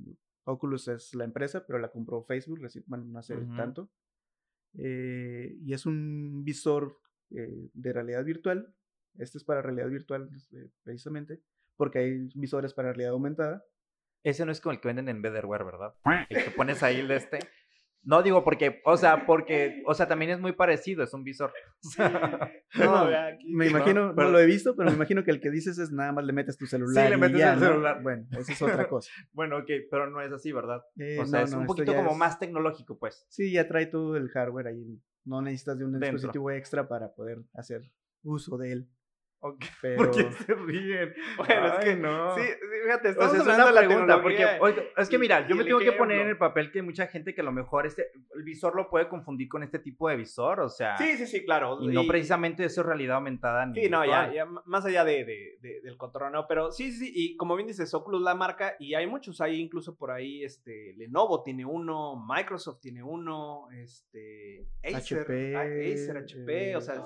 [0.44, 3.90] Oculus es la empresa, pero la compró Facebook, bueno, no hace tanto,
[4.78, 6.98] Eh, y es un visor
[7.30, 8.74] de realidad virtual,
[9.18, 10.30] este es para realidad virtual
[10.82, 11.42] precisamente,
[11.76, 13.64] porque hay visores para realidad aumentada,
[14.22, 15.94] Ese no es como el que venden en Betterware, ¿verdad?
[16.28, 17.38] El que pones ahí el de este.
[18.08, 21.52] No digo porque, o sea, porque, o sea, también es muy parecido, es un visor.
[22.76, 23.06] No,
[23.52, 25.90] me imagino, no, pero- lo he visto, pero me imagino que el que dices es
[25.92, 27.08] nada más le metes tu celular.
[27.10, 27.66] le y metes ya, el ¿no?
[27.66, 28.02] celular.
[28.02, 29.10] Bueno, eso es otra cosa.
[29.32, 30.82] bueno, ok, pero no es así, ¿verdad?
[30.98, 33.24] Eh, O sea, no, es no, un poquito como es- más tecnológico, pues.
[33.28, 35.00] Sí, ya trae todo el hardware ahí.
[35.24, 36.12] No necesitas de un Dentro.
[36.12, 37.90] dispositivo extra para poder hacer
[38.22, 38.88] uso de él.
[39.40, 39.64] Ok.
[39.82, 41.14] Pero ¿Por qué se ríen?
[41.36, 42.34] Bueno, es que no.
[42.36, 45.64] Sí, sí, fíjate, O estamos es una pregunta, porque oiga, es que mira, yo me
[45.64, 48.10] tengo que poner en el papel que hay mucha gente que a lo mejor este
[48.34, 51.44] el visor lo puede confundir con este tipo de visor, o sea, Sí, sí, sí,
[51.44, 51.78] claro.
[51.82, 55.24] y no precisamente eso es realidad aumentada ni Sí, no, ya, ya más allá de,
[55.24, 58.94] de- de- del contorno, pero sí, sí, y como bien dices, Oculus la marca, y
[58.94, 65.20] hay muchos, hay incluso por ahí, este, Lenovo tiene uno, Microsoft tiene uno, este, Acer,
[65.20, 67.02] HP, Acer, HP, o sea.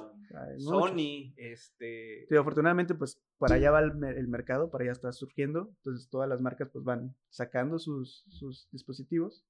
[0.58, 5.70] Sony, este, Sí, afortunadamente, pues para allá va el, el mercado, para allá está surgiendo.
[5.78, 9.44] Entonces todas las marcas pues van sacando sus, sus dispositivos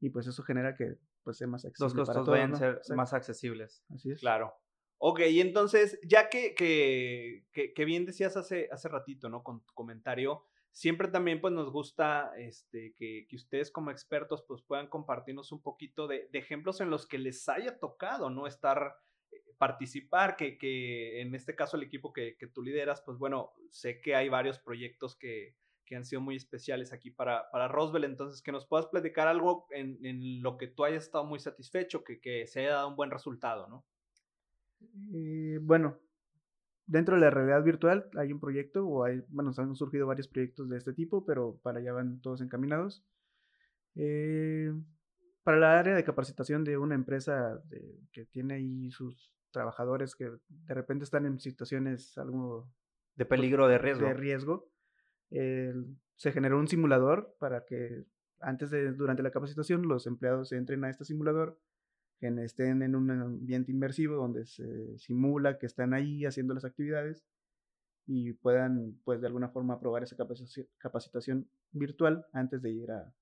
[0.00, 2.52] y pues eso genera que pues sea más accesible Los para costos todos, vayan a
[2.52, 2.58] ¿no?
[2.58, 2.94] ser Exacto.
[2.96, 3.84] más accesibles.
[3.94, 4.20] Así es.
[4.20, 4.54] claro.
[5.00, 9.44] Ok, y entonces, ya que, que, que, que bien decías hace, hace ratito, ¿no?
[9.44, 14.60] Con tu comentario, siempre también pues nos gusta este, que, que ustedes como expertos pues
[14.62, 18.48] puedan compartirnos un poquito de, de ejemplos en los que les haya tocado, ¿no?
[18.48, 18.96] Estar,
[19.58, 24.00] participar, que, que en este caso el equipo que, que tú lideras, pues bueno, sé
[24.00, 28.42] que hay varios proyectos que, que han sido muy especiales aquí para, para Roswell, entonces
[28.42, 32.20] que nos puedas platicar algo en, en lo que tú hayas estado muy satisfecho, que,
[32.20, 33.84] que se haya dado un buen resultado, ¿no?
[35.14, 35.98] Eh, bueno,
[36.86, 40.68] dentro de la realidad virtual hay un proyecto, o hay, bueno, han surgido varios proyectos
[40.68, 43.02] de este tipo, pero para allá van todos encaminados.
[43.96, 44.72] Eh,
[45.48, 50.30] para la área de capacitación de una empresa de- que tiene ahí sus trabajadores que
[50.46, 52.70] de repente están en situaciones algo
[53.16, 54.06] De peligro de riesgo.
[54.08, 54.70] de riesgo,
[55.30, 55.72] eh,
[56.16, 58.04] se generó un simulador para que
[58.40, 61.58] antes de, durante la capacitación, los empleados entren a este simulador,
[62.20, 67.24] que estén en un ambiente inmersivo donde se simula que están ahí haciendo las actividades
[68.04, 73.14] y puedan, pues, de alguna forma probar esa capacitación, capacitación virtual antes de ir a,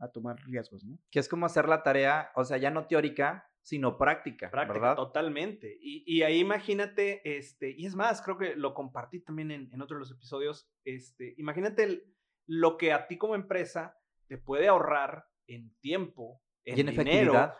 [0.00, 0.98] a tomar riesgos, ¿no?
[1.10, 4.96] Que es como hacer la tarea, o sea, ya no teórica, sino práctica, Práctica, ¿verdad?
[4.96, 5.76] totalmente.
[5.80, 9.82] Y, y ahí imagínate, este, y es más, creo que lo compartí también en, en
[9.82, 12.14] otro de los episodios, este, imagínate el-
[12.46, 17.32] lo que a ti como empresa te puede ahorrar en tiempo, en, Y en dinero.
[17.34, 17.54] efectividad.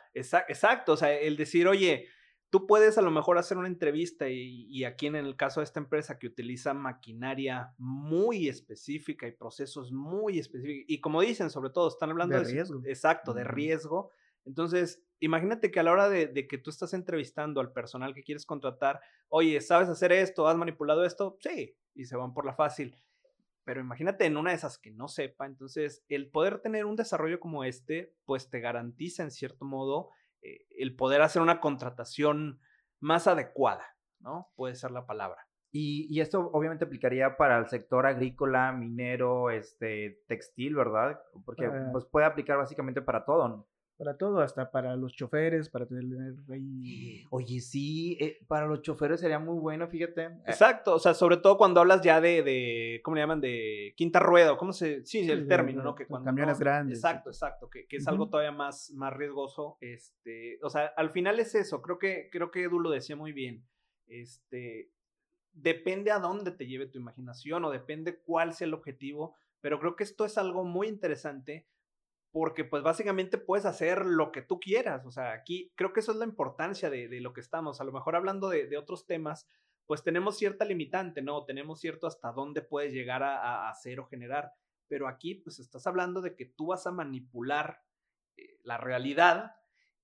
[0.49, 2.07] Exacto, o sea, el decir, oye,
[2.51, 5.65] tú puedes a lo mejor hacer una entrevista y, y aquí en el caso de
[5.65, 11.71] esta empresa que utiliza maquinaria muy específica y procesos muy específicos, y como dicen, sobre
[11.71, 12.83] todo, están hablando De de, riesgo.
[12.85, 14.11] Exacto, de riesgo.
[14.45, 18.25] Entonces, imagínate que a la hora de, de que tú estás entrevistando al personal que
[18.25, 20.49] quieres contratar, oye, ¿sabes hacer esto?
[20.49, 21.37] ¿Has manipulado esto?
[21.41, 22.97] Sí, y se van por la fácil.
[23.65, 27.39] Pero imagínate en una de esas que no sepa, entonces el poder tener un desarrollo
[27.39, 30.11] como este, pues te garantiza en cierto modo
[30.43, 32.61] eh, el poder hacer una contratación
[33.01, 33.85] más adecuada,
[34.21, 34.51] ¿no?
[34.57, 35.47] Puede ser la palabra.
[35.73, 41.21] Y, y esto obviamente aplicaría para el sector agrícola, minero, este, textil, ¿verdad?
[41.45, 43.69] Porque pues, puede aplicar básicamente para todo.
[44.03, 46.05] Para todo, hasta para los choferes, para tener
[46.51, 47.23] ahí...
[47.29, 50.23] Oye, sí, eh, para los choferes sería muy bueno, fíjate.
[50.23, 53.43] Eh, Exacto, o sea, sobre todo cuando hablas ya de, de ¿cómo le llaman?
[53.43, 55.05] De quinta rueda, ¿cómo se...?
[55.05, 55.95] Sí, Sí, el término, de- ¿no?
[55.95, 57.07] Que cuando camiones no- grandes, sí.
[57.07, 59.77] Exacto, exacto, que, que es algo todavía más, más riesgoso.
[59.83, 63.33] Este, o sea, al final es eso, creo que, creo que Edu lo decía muy
[63.33, 63.67] bien.
[64.07, 64.91] Este,
[65.53, 69.95] depende a dónde te lleve tu imaginación o depende cuál sea el objetivo, pero creo
[69.95, 71.67] que esto es algo muy interesante
[72.33, 76.13] porque pues básicamente puedes hacer lo que tú quieras, o sea, aquí creo que eso
[76.13, 79.07] es la importancia de, de lo que estamos, a lo mejor hablando de, de otros
[79.07, 79.49] temas,
[79.87, 81.45] pues tenemos cierta limitante, ¿no?
[81.45, 84.53] Tenemos cierto hasta dónde puedes llegar a, a hacer o generar,
[84.87, 87.83] pero aquí pues estás hablando de que tú vas a manipular
[88.37, 89.57] eh, la realidad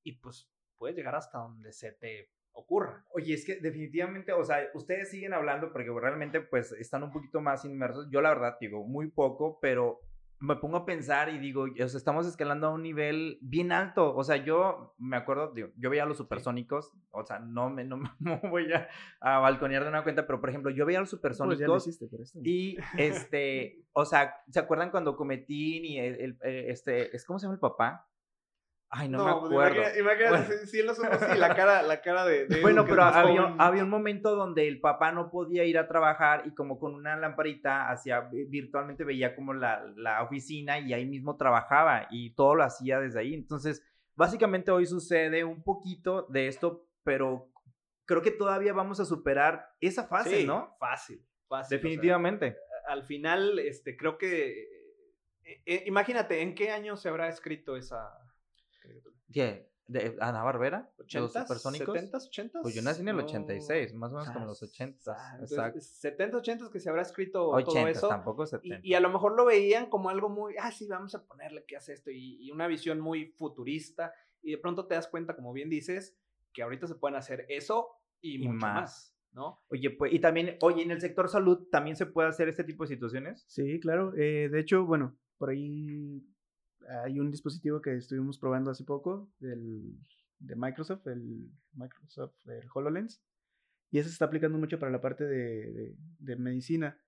[0.03, 3.05] y pues puedes llegar hasta donde se te ocurra.
[3.11, 7.41] Oye, es que definitivamente, o sea, ustedes siguen hablando porque realmente pues están un poquito
[7.41, 8.09] más inmersos.
[8.11, 10.01] Yo la verdad digo, muy poco, pero
[10.39, 14.15] me pongo a pensar y digo, o sea, estamos escalando a un nivel bien alto.
[14.15, 17.85] O sea, yo me acuerdo, digo, yo veía a los supersónicos, o sea, no me,
[17.85, 18.11] no me
[18.51, 18.89] voy a,
[19.21, 21.81] a balconear de una cuenta, pero por ejemplo, yo veía a los Pues ya lo
[21.81, 22.57] supersónicos hiciste, pero está bien.
[22.57, 27.39] y este, o sea, ¿se acuerdan cuando Cometín y el, el, eh, este, es cómo
[27.39, 28.07] se llama el papá?
[28.89, 29.77] Ay, no, me pues, acuerdo.
[29.81, 30.67] imagina- imagínate, Bueno.
[30.67, 33.57] si, él los ojos, sí, la cara, la cara de, de Bueno, pero había, joven.
[33.61, 37.17] había un momento donde el papá no podía ir a trabajar y como con una
[37.17, 42.55] lamparita hacía vi- virtualmente veía como la, la oficina y ahí mismo trabajaba y todo
[42.55, 43.35] lo hacía desde ahí.
[43.35, 43.83] Entonces,
[44.15, 47.51] básicamente hoy sucede un poquito de esto, pero
[48.05, 50.77] creo que todavía vamos a superar esa fase, Sí, ¿no?
[50.79, 51.65] Fácil, fácil.
[51.67, 52.57] o sea, Definitivamente.
[52.87, 54.63] al final, este, creo que.
[55.45, 58.17] eh, eh, imagínate, ¿en qué año se habrá escrito esa.
[59.29, 60.91] ¿De Ana Barbera?
[60.99, 61.97] ¿Los 80s, supersónicos?
[61.97, 62.63] 70s, 80s.
[62.63, 63.23] Pues yo nací en el No.
[63.25, 65.33] 86, más o menos como en los Ah, 80s.
[65.35, 65.81] entonces, Exacto.
[65.81, 68.09] 70, 80 que se habrá escrito todo 80, eso.
[68.09, 68.81] tampoco 70.
[68.83, 71.65] Y, y a lo mejor lo veían como algo muy, ah, sí, vamos a ponerle
[71.67, 74.13] que hace esto, y, y una visión muy futurista,
[74.43, 76.17] y de pronto te das cuenta, como bien dices,
[76.53, 77.89] que ahorita se pueden hacer eso
[78.21, 78.75] y, Y mucho más.
[78.75, 79.13] más.
[79.33, 79.63] ¿no?
[79.69, 82.83] Oye, pues, y también, oye, en el sector salud también se puede hacer este tipo
[82.85, 83.45] de situaciones.
[83.47, 84.15] Sí, claro.
[84.17, 86.23] eh, de hecho, bueno, por ahí
[87.05, 89.97] hay un dispositivo que estuvimos probando hace poco del,
[90.39, 93.23] de Microsoft, el Microsoft el HoloLens,
[93.91, 96.99] y ese se está aplicando mucho para la parte de, de- de medicina.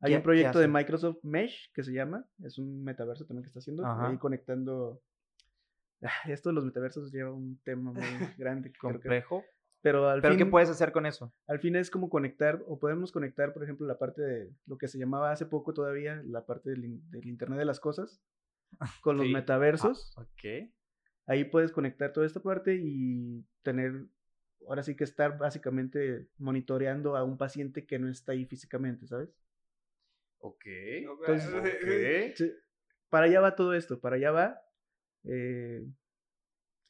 [0.00, 0.68] Hay ¿Qué- un proyecto de?
[0.68, 4.08] Microsoft Mesh que se llama, es un metaverso también que está haciendo, Ajá.
[4.08, 5.00] ahí conectando.
[6.28, 8.02] Esto de los metaversos lleva un tema muy
[8.38, 8.70] grande.
[8.72, 9.44] creo que- Complejo.
[9.80, 11.32] pero al ¿Pero fin, qué puedes hacer con eso?
[11.46, 14.88] al fin es como conectar, o podemos conectar, por ejemplo, la parte de lo que
[14.88, 16.84] se llamaba hace poco todavía, la parte del
[17.26, 18.20] Internet de las Cosas,
[19.00, 19.32] con los Sí.
[19.32, 20.14] metaversos.
[20.16, 20.70] Ah, ok.
[21.26, 24.06] Ahí puedes conectar toda esta parte y tener,
[24.68, 29.30] ahora sí que estar básicamente monitoreando a un paciente que no está ahí físicamente, ¿sabes?
[30.38, 30.64] Ok.
[30.66, 31.50] Entonces.
[32.36, 32.52] Sí,
[33.08, 34.60] para allá va todo esto, para allá va.
[35.24, 35.84] eh,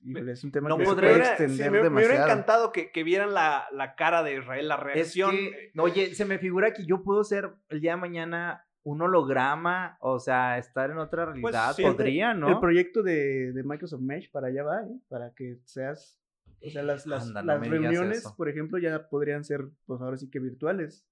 [0.02, 2.00] híjole, es un tema no que se podré- puede hubiera- sí, extender me, me hubiera
[2.00, 2.24] demasiado.
[2.30, 5.30] encantado que, que vieran la, la cara de Israel, la Es reacción.
[5.36, 9.96] que, oye, se me figura que yo puedo ser el día de mañana un holograma,
[10.00, 11.72] o sea, estar en otra realidad.
[11.74, 12.48] sí, Podría, ¿no?
[12.50, 15.00] El proyecto de, de Microsoft Mesh para allá va, ¿eh?
[15.08, 16.20] para que seas,
[16.64, 20.38] o sea, las, las, Anda, reuniones, por ejemplo, ya podrían ser, pues ahora sí que
[20.38, 21.04] virtuales.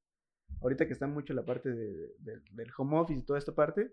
[0.62, 3.90] Ahorita que está mucho la parte de, de- del home office y toda esta parte.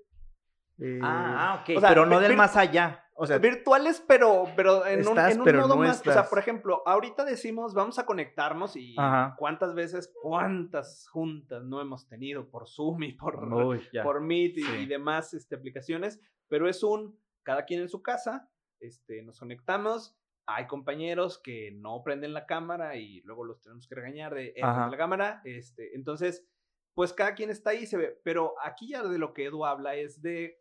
[0.78, 1.78] eh, Ah, ok.
[1.78, 3.04] o sea, pero no del más allá.
[3.22, 6.00] O sea, virtuales, pero, pero en un, Estás, en un pero modo no más.
[6.00, 6.28] O sea, estás.
[6.30, 9.36] por ejemplo, ahorita decimos vamos a conectarnos y Ajá.
[9.38, 14.64] cuántas veces, cuántas juntas no hemos tenido por Zoom y por, Uy, por Meet y,
[14.64, 14.72] Sí.
[14.80, 20.18] y demás este, aplicaciones, pero es un cada quien en su casa, este, nos conectamos.
[20.48, 24.62] Hay compañeros que no prenden la cámara y luego los tenemos que regañar de eh,
[24.62, 25.42] la cámara.
[25.46, 26.44] Este, entonces,
[26.96, 28.20] pues cada quien está ahí y se ve.
[28.24, 30.60] Pero aquí ya de lo que Edu habla es de,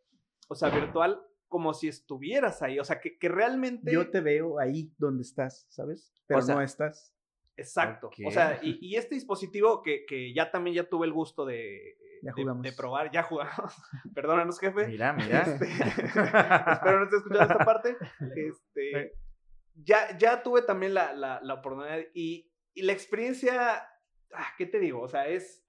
[0.49, 2.79] o sea, virtual como si estuvieras ahí.
[2.79, 3.93] O sea, que, que realmente.
[3.93, 6.15] yo te veo ahí donde estás, ¿sabes?
[6.27, 7.13] Pero sea, no estás.
[7.57, 8.11] Exacto.
[8.25, 11.99] O sea, y, y este dispositivo que, que ya también ya tuve el gusto de,
[12.23, 13.75] Ya de- probar, ya jugamos.
[14.15, 14.87] Perdónanos, jefe.
[14.87, 15.43] Mira, mira.
[15.43, 15.67] Este,
[16.73, 17.97] espero no esté escuchando esta parte.
[18.35, 19.15] Este,
[19.75, 23.83] ya, ya tuve también la, la, la oportunidad y, y la experiencia,
[24.33, 25.03] ah, ¿qué te digo?
[25.03, 25.63] O sea, es,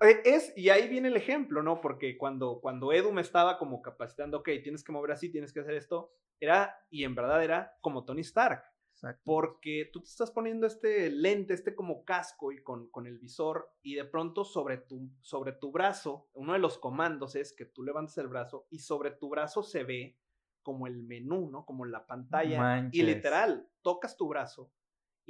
[0.00, 1.80] es, y ahí viene el ejemplo, ¿no?
[1.80, 5.60] Porque cuando, cuando Edu me estaba como capacitando, ok, tienes que mover así, tienes que
[5.60, 9.22] hacer esto, era, y en verdad era como Tony Stark Exacto.
[9.24, 13.72] porque tú te estás poniendo este lente, este como casco y con, con el visor
[13.80, 17.84] y de pronto sobre tu, sobre tu brazo, uno de los comandos es que tú
[17.84, 20.18] levantes el brazo y sobre tu brazo se ve
[20.62, 21.64] como el menú, ¿no?
[21.64, 24.72] Como la pantalla y literal, tocas tu brazo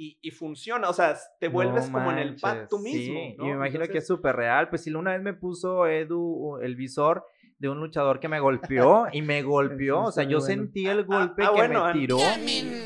[0.01, 3.19] y, y funciona, o sea, te vuelves No como en el pad tú mismo.
[3.19, 3.43] sí, ¿no?
[3.43, 4.69] Y me imagino que es Entonces, súper real.
[4.69, 7.25] Pues sí, una vez me puso Edu el visor
[7.57, 10.03] de un luchador que me golpeó y me golpeó.
[10.03, 10.45] O sea, yo bueno.
[10.45, 12.17] sentí el Ah, golpe ah, que bueno, me ah, tiró.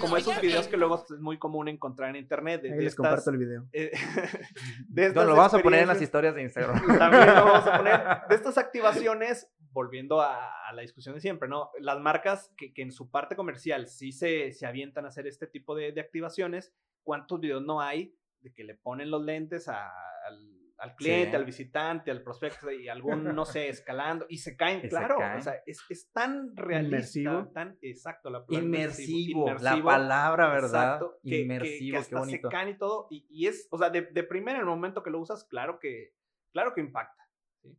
[0.02, 2.64] como esos videos que luego es muy común encontrar en internet.
[2.64, 3.68] De, Ahí de les estas, comparto el video.
[3.72, 3.92] eh,
[4.88, 6.82] de No, lo vamos a poner en las historias de Instagram.
[6.98, 8.00] También lo vamos a poner.
[8.28, 11.70] De estas activaciones, volviendo a, a la discusión de siempre, ¿no?
[11.80, 15.46] Las marcas que, que en su parte comercial sí se, se avientan a hacer este
[15.46, 19.92] tipo de, de activaciones, ¿cuántos videos no hay de que le ponen los lentes a-
[20.28, 21.36] al, al cliente, Sí.
[21.36, 24.80] al visitante, al prospecto y algún, no sé, escalando y se caen?
[24.84, 25.40] Y se claro, caen.
[25.40, 27.52] o sea, es, es tan realista, Inmersivo.
[27.54, 30.66] tan exacto, la palabra Inmersivo, la inmersivo, palabra, ¿verdad?
[30.96, 32.50] Exacto, que- que- Inmersivo, que hasta qué bonito.
[32.50, 33.08] se caen y todo.
[33.12, 35.80] Y, y es, o sea, de, de primera, en el momento que lo usas, claro
[35.80, 36.14] que,
[36.52, 37.23] claro que impacta.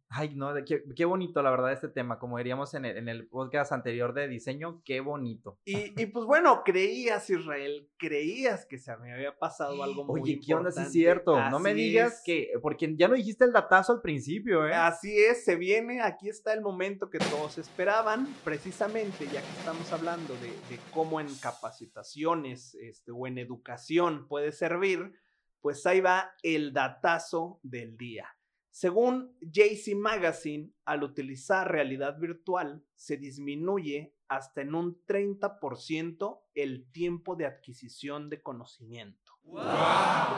[0.08, 2.18] Ay, no, qué, qué bonito, la verdad, este tema.
[2.18, 5.58] Como diríamos en el, en el podcast anterior de diseño, qué bonito.
[5.64, 10.40] Y, y pues bueno, creías, Israel, creías que se me había pasado algo muy Oye,
[10.44, 10.70] ¿qué onda?
[10.70, 11.50] Sí, es cierto.
[11.50, 12.22] no me digas es.
[12.24, 12.52] que.
[12.62, 14.74] Porque ya no dijiste el datazo al principio, ¿eh?
[14.74, 19.92] Así es, se viene, aquí está el momento que todos esperaban, precisamente ya que estamos
[19.92, 25.12] hablando de, de cómo en capacitaciones este, o en educación puede servir,
[25.60, 28.28] pues ahí va el datazo del día.
[28.74, 37.36] Según JC Magazine, al utilizar realidad virtual se disminuye hasta en un 30% el tiempo
[37.36, 39.32] de adquisición de conocimiento.
[39.44, 39.52] ¿Qué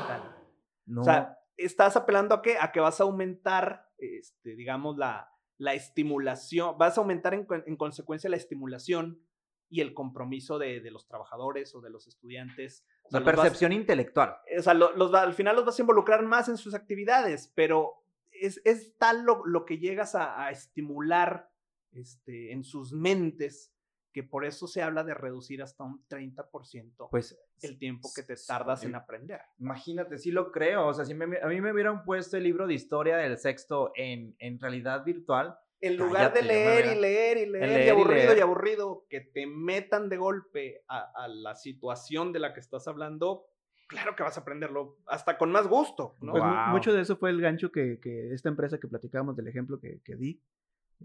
[0.06, 0.36] tal?
[0.84, 1.00] no.
[1.00, 2.56] O sea, estás apelando a qué?
[2.60, 7.76] A que vas a aumentar, este, digamos, la, la estimulación, vas a aumentar en, en
[7.76, 9.22] consecuencia la estimulación
[9.70, 12.84] y el compromiso de, de los trabajadores o de los estudiantes.
[13.04, 14.36] O sea, la los vas- percepción intelectual.
[14.58, 18.02] o sea, lo- los al final los vas a involucrar más en sus actividades, pero
[18.40, 21.50] es, es tal lo, lo que llegas a, a estimular
[21.92, 23.72] este, en sus mentes
[24.12, 28.34] que por eso se habla de reducir hasta un 30% Pues el tiempo que te
[28.46, 28.96] tardas en sí.
[28.96, 29.40] aprender.
[29.58, 30.86] Imagínate, sí lo creo.
[30.86, 33.92] O sea, si me- a mí me hubieran puesto el libro de historia del sexto
[33.94, 37.86] en, en realidad virtual, En lugar de Cállate, leer y leer y leer, y leer
[37.86, 38.42] y aburrido y, leer.
[38.42, 43.44] aburrido, que te metan de golpe a, a la situación de la que estás hablando,
[43.86, 46.32] claro que vas a aprenderlo hasta con más gusto, ¿no?
[46.32, 46.68] Pues Wow.
[46.68, 50.00] mucho de eso fue el gancho que, que esta empresa que platicábamos del ejemplo que,
[50.04, 50.42] que di,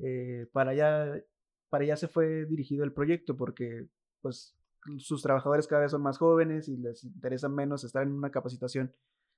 [0.01, 1.21] eh, para allá,
[1.69, 3.87] para allá se fue dirigido el proyecto porque
[4.21, 4.55] pues
[4.97, 8.93] sus trabajadores cada vez son más jóvenes y les interesa menos estar en una capacitación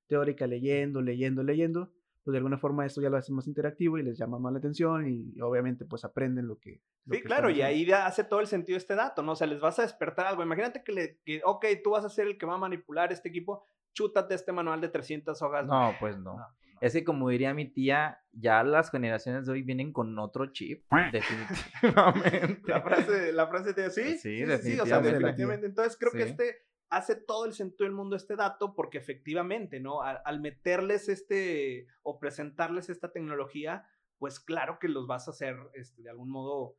[0.08, 1.91] teórica leyendo, leyendo, leyendo,
[2.24, 4.59] pues de alguna forma esto ya lo hace más interactivo y les llama más la
[4.59, 6.82] atención y obviamente pues aprenden lo que...
[7.05, 9.34] lo Sí, que claro, y ahí hace todo el sentido este dato, ¿no?
[9.34, 10.41] O sea, les vas a despertar algo.
[10.43, 13.30] Imagínate que, le, que, ok, tú vas a ser el que va a manipular este
[13.30, 15.65] equipo, chútate este manual de 300 hojas.
[15.65, 16.38] no, pues no.
[16.38, 16.47] No,
[16.80, 20.86] Es que como diría mi tía, ya las generaciones de hoy vienen con otro chip,
[21.11, 22.71] definitivamente.
[22.71, 25.11] La frase, la frase te sí, Sí, sí, sí, sí, o sea, definitivamente.
[25.11, 25.67] definitivamente.
[25.67, 30.01] Entonces creo que este hace todo el sentido del mundo este dato porque efectivamente, ¿no?
[30.01, 36.03] Al, meterles este o presentarles esta tecnología, pues claro que los vas a hacer este,
[36.03, 36.77] de algún modo,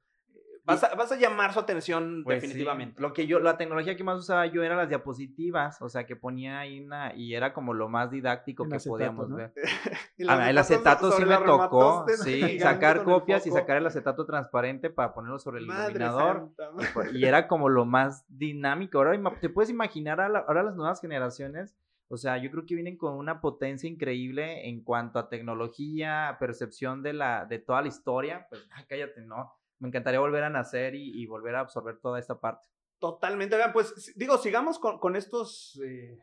[0.64, 3.00] vas, a, vas a llamar su atención Pues sí, definitivamente.
[3.00, 6.16] Lo que yo, la tecnología que más usaba yo era las diapositivas, o sea, que
[6.16, 9.36] ponía ahí una, y era como lo más didáctico que acetato, podíamos ¿no?
[9.36, 9.52] ver.
[10.28, 15.12] Ah, el acetato sí me tocó, sí, sacar copias y sacar el acetato transparente para
[15.12, 16.50] ponerlo sobre el Madre iluminador.
[16.56, 17.10] santa.
[17.12, 18.98] Y era como lo más dinámico.
[18.98, 21.76] Ahora te puedes imaginar a la- ahora las nuevas generaciones,
[22.08, 27.02] o sea, yo creo que vienen con una potencia increíble en cuanto a tecnología, percepción
[27.02, 28.46] de la de toda la historia.
[28.48, 29.52] Pues, ay, cállate, no.
[29.84, 32.66] Me encantaría volver a nacer y, y volver a absorber toda esta parte.
[32.98, 33.54] Totalmente.
[33.54, 36.18] Oigan, pues digo, sigamos con, con estos eh,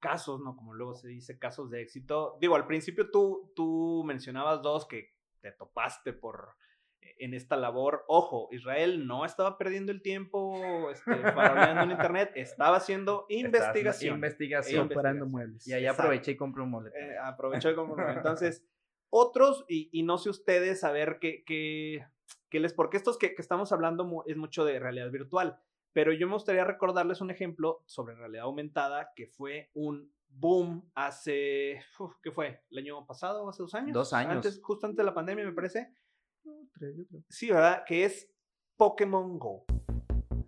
[0.00, 0.56] casos, ¿no?
[0.56, 2.36] Como luego se dice, casos de éxito.
[2.40, 6.56] Digo, al principio tú, tú mencionabas dos que te topaste por
[7.02, 8.04] eh, en esta labor.
[8.08, 14.16] Ojo, Israel no estaba perdiendo el tiempo este, en internet, estaba haciendo investigación.
[14.16, 14.88] Investigación.
[14.88, 15.64] Comparando muebles.
[15.68, 16.02] Y ahí Exacto.
[16.02, 16.90] aproveché y compré un mole.
[16.90, 18.10] Eh, aprovechó y compró.
[18.10, 18.66] Entonces,
[19.08, 22.04] otros, y, y no sé ustedes a ver qué, qué,
[22.50, 25.58] qué les, porque estos que, que estamos hablando mu- es mucho de realidad virtual,
[25.92, 31.80] pero yo me gustaría recordarles un ejemplo sobre realidad aumentada que fue un boom hace,
[31.98, 32.62] uf, ¿qué fue?
[32.70, 33.92] ¿El año pasado o hace dos años?
[33.92, 34.34] Dos años.
[34.34, 35.94] Antes, justo antes de la pandemia, me parece.
[37.28, 37.84] Sí, ¿verdad?
[37.86, 38.28] Que es
[38.76, 39.64] Pokémon Go.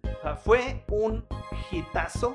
[0.03, 1.25] O sea, fue un
[1.71, 2.35] hitazo.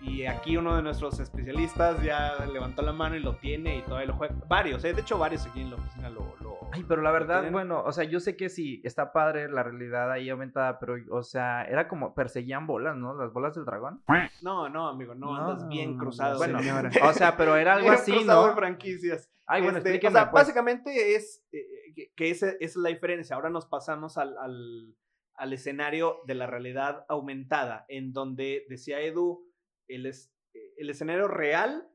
[0.00, 4.08] Y aquí uno de nuestros especialistas ya levantó la mano y lo tiene y todavía
[4.08, 4.34] lo juega.
[4.48, 4.92] Varios, ¿eh?
[4.94, 6.34] de hecho, varios aquí en la oficina lo.
[6.72, 7.52] Ay, pero la verdad, tienen.
[7.52, 11.22] bueno, o sea, yo sé que sí, está padre la realidad ahí aumentada, pero, o
[11.22, 13.14] sea, era como perseguían bolas, ¿no?
[13.14, 14.02] Las bolas del dragón.
[14.42, 16.38] No, no, amigo, no, andas bien No, cruzado.
[16.38, 16.90] Bueno, señora.
[17.04, 18.56] o sea, pero era algo así, cruzado de ¿no?
[18.56, 19.30] franquicias.
[19.46, 20.42] Ay, bueno, Este, explíqueme, O sea, pues.
[20.44, 23.36] básicamente es eh, que, que esa es la diferencia.
[23.36, 24.96] Ahora nos pasamos al, al,
[25.34, 29.44] al escenario de la realidad aumentada, en donde decía Edu,
[29.88, 30.32] el, es,
[30.78, 31.86] el escenario real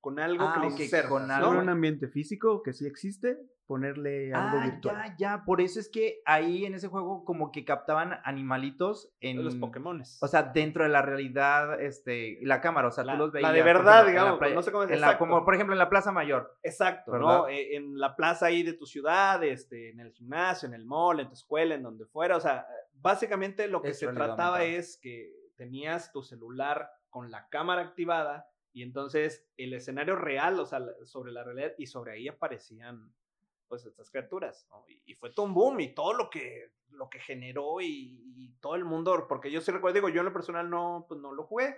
[0.00, 1.34] con algo Ah, que le ok, insertas, con ¿no?
[1.34, 1.52] algo.
[1.52, 3.36] Era un ambiente físico que sí existe,
[3.66, 4.96] ponerle algo Ah, virtual.
[4.96, 9.44] ya, ya, por eso es que ahí en ese juego como que captaban animalitos en...
[9.44, 10.18] Los Pokémones.
[10.22, 13.40] O sea, dentro de la realidad, este, la cámara, o sea, La- tú los la
[13.40, 13.52] veías.
[13.54, 15.18] de verdad, ejemplo, digamos, playa- no sé cómo es, en la-.
[15.18, 16.56] Como por ejemplo en la Plaza Mayor.
[16.62, 17.38] Exacto, ¿verdad?
[17.38, 17.48] ¿no?
[17.48, 21.20] Eh, en la plaza ahí de tu ciudad, este, en el gimnasio, en el mall,
[21.20, 22.36] en tu escuela, en donde fuera.
[22.36, 27.48] O sea, básicamente lo que Es se trataba es que tenías tu celular con la
[27.48, 32.28] cámara activada y entonces el escenario real, o sea, sobre la realidad y sobre ahí
[32.28, 33.10] aparecían
[33.68, 34.84] pues estas criaturas, ¿no?
[34.88, 38.52] Y, y fue todo un boom y todo lo que, lo que generó y, y
[38.60, 41.32] todo el mundo, porque yo sí recuerdo, digo, yo en lo personal no, pues no
[41.32, 41.76] lo jugué,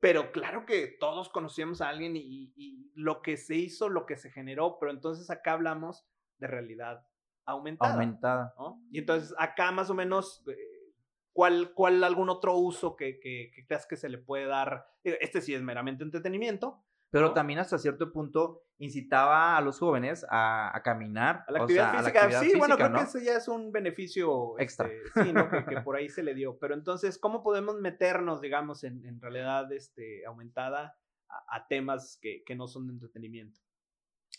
[0.00, 4.16] pero claro que todos conocíamos a alguien y, y lo que se hizo, lo que
[4.16, 6.06] se generó, pero entonces acá hablamos
[6.38, 7.06] de realidad
[7.44, 7.94] aumentada.
[7.94, 8.54] Aumentada.
[8.58, 8.80] ¿no?
[8.92, 10.92] Y entonces acá más o menos, eh,
[11.32, 14.86] ¿cuál, cuál algún otro uso que, que, que creas que se le puede dar?
[15.02, 20.76] Este sí es meramente entretenimiento, Pero también hasta cierto punto incitaba a los jóvenes a,
[20.76, 21.44] a caminar.
[21.46, 22.20] a la o actividad sea, a la física.
[22.20, 24.88] actividad sí, bueno, creo que ese ya es un beneficio Extra.
[24.88, 25.50] este, sí, ¿no?
[25.50, 26.58] que, que por ahí se le dio.
[26.58, 30.96] Pero entonces, ¿cómo podemos meternos, digamos, en, en realidad este, aumentada
[31.28, 33.60] a, a temas que, que no son de entretenimiento?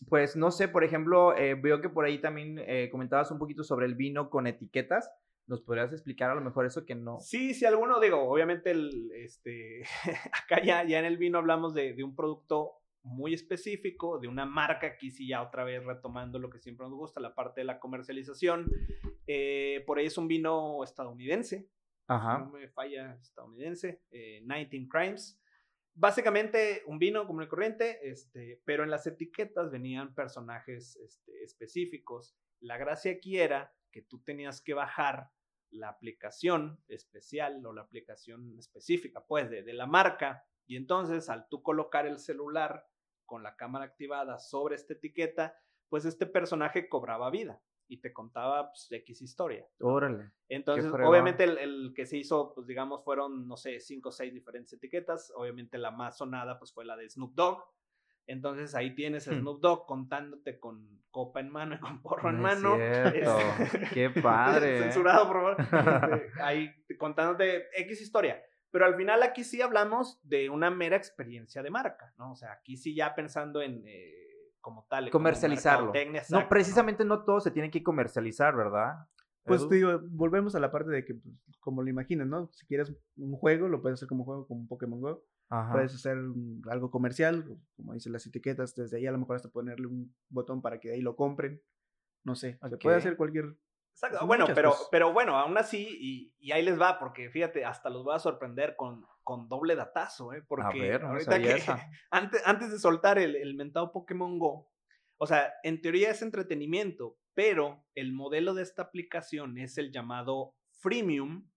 [0.08, 3.64] Pues no sé, por ejemplo, eh, veo que por ahí también eh, comentabas un poquito
[3.64, 5.12] sobre el vino con etiquetas.
[5.50, 7.20] ¿Nos podrías explicar a lo mejor eso que no?
[7.20, 9.84] Sí, si alguno, digo, obviamente el, este,
[10.46, 14.46] acá ya, ya en el vino hablamos de, de un producto muy específico, de una
[14.46, 17.66] marca, aquí sí ya otra vez retomando lo que siempre nos gusta, la parte de
[17.66, 18.70] la comercialización.
[19.26, 21.68] Eh, por ahí es un vino estadounidense,
[22.08, 22.40] Ajá.
[22.40, 25.42] no me falla estadounidense, eh, 19 Crimes.
[25.96, 32.38] Básicamente un vino como el corriente, este, pero en las etiquetas venían personajes este, específicos.
[32.60, 35.32] La gracia aquí era que tú tenías que bajar
[35.72, 40.44] la aplicación especial o la aplicación específica, pues, de, de la marca.
[40.66, 42.86] Y entonces, al tú colocar el celular
[43.26, 45.56] con la cámara activada sobre esta etiqueta,
[45.88, 49.68] pues este personaje cobraba vida y te contaba pues, X historia.
[49.80, 50.32] Órale.
[50.48, 54.32] Entonces, obviamente el, el que se hizo, pues digamos, fueron, no sé, cinco o seis
[54.32, 55.32] diferentes etiquetas.
[55.36, 57.64] Obviamente la más sonada, pues fue la de Snoop Dogg.
[58.30, 59.40] Entonces ahí tienes a Hmm.
[59.42, 62.76] Snoop Dogg contándote con copa en mano y con porro en No es mano.
[62.76, 63.38] cierto.
[63.64, 64.78] Este, Qué padre.
[64.78, 64.82] ¿eh?
[64.84, 65.56] Censurado, por favor.
[65.60, 66.70] Este, ahí
[67.00, 68.40] contándote X historia.
[68.72, 72.34] Pero al final aquí sí hablamos de una mera experiencia de marca, ¿no?
[72.34, 74.14] O sea, aquí sí ya pensando en eh,
[74.62, 75.06] como tal.
[75.10, 75.92] como Comercializarlo.
[76.30, 78.94] No, precisamente no todo se tiene que comercializar, ¿verdad?
[79.44, 82.52] Pues te digo, volvemos a la parte de que, pues, como lo imaginas, ¿no?
[82.54, 85.24] Si quieres un juego, lo puedes hacer como juego, como Pokémon Go.
[85.50, 85.74] Ajá.
[85.74, 86.18] Puedes hacer
[86.70, 90.62] algo comercial, como dicen las etiquetas, desde ahí a lo mejor hasta ponerle un botón
[90.62, 91.62] para que de ahí lo compren.
[92.24, 93.56] No sé, se puede hacer cualquier...
[93.92, 97.30] Exacto, Son Bueno, muchas pero, pero bueno, aún así, y, y ahí les va, porque
[97.30, 100.44] fíjate, hasta los voy a sorprender con, con doble datazo, ¿eh?
[100.48, 101.90] Porque A ver, no ahorita que, esa.
[102.12, 104.70] antes, antes de soltar el, el mentado Pokémon Go,
[105.18, 110.56] o sea, en teoría es entretenimiento, pero el modelo de esta aplicación es el llamado
[110.72, 111.50] freemium,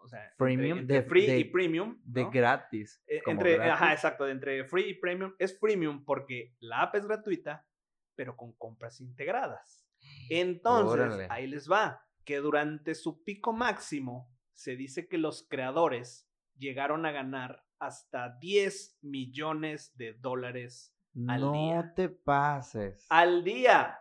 [0.00, 2.00] o sea, entre- Freemium, entre, de- free de- y premium.
[2.04, 2.30] De ¿no?
[2.30, 3.02] gratis.
[3.24, 3.72] Como entre, gratis.
[3.72, 5.34] ajá, exacto, de entre free y premium.
[5.38, 7.66] Es premium porque la app es gratuita,
[8.14, 9.86] pero con compras integradas.
[10.28, 11.26] Entonces, Órale.
[11.30, 16.28] ahí les va, que durante su pico máximo, se dice que los creadores
[16.58, 20.94] llegaron a ganar hasta 10 millones de dólares
[21.26, 21.92] al no día.
[21.94, 23.06] te pases.
[23.08, 23.98] al día.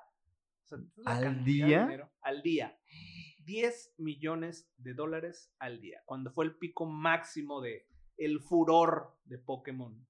[0.64, 2.10] O sea, ¿Al día?
[2.22, 2.78] Al día.
[3.50, 9.40] 10 millones de dólares al día, cuando fue el pico máximo de el furor de
[9.40, 10.06] Pokémon,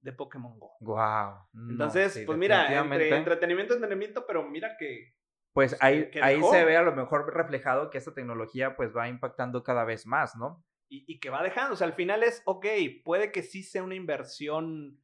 [0.00, 0.72] de Pokémon Go.
[0.80, 1.46] Wow.
[1.70, 5.14] Entonces, pues mira, entre entretenimiento entretenimiento, pero mira que
[5.52, 8.94] pues pues, ahí, que- ahí se ve a lo mejor reflejado que esta tecnología pues
[8.94, 10.64] va impactando cada vez más, ¿no?
[10.88, 12.66] y, y que va dejando, o sea, al final es, ok,
[13.04, 15.00] puede que sí sea una inversión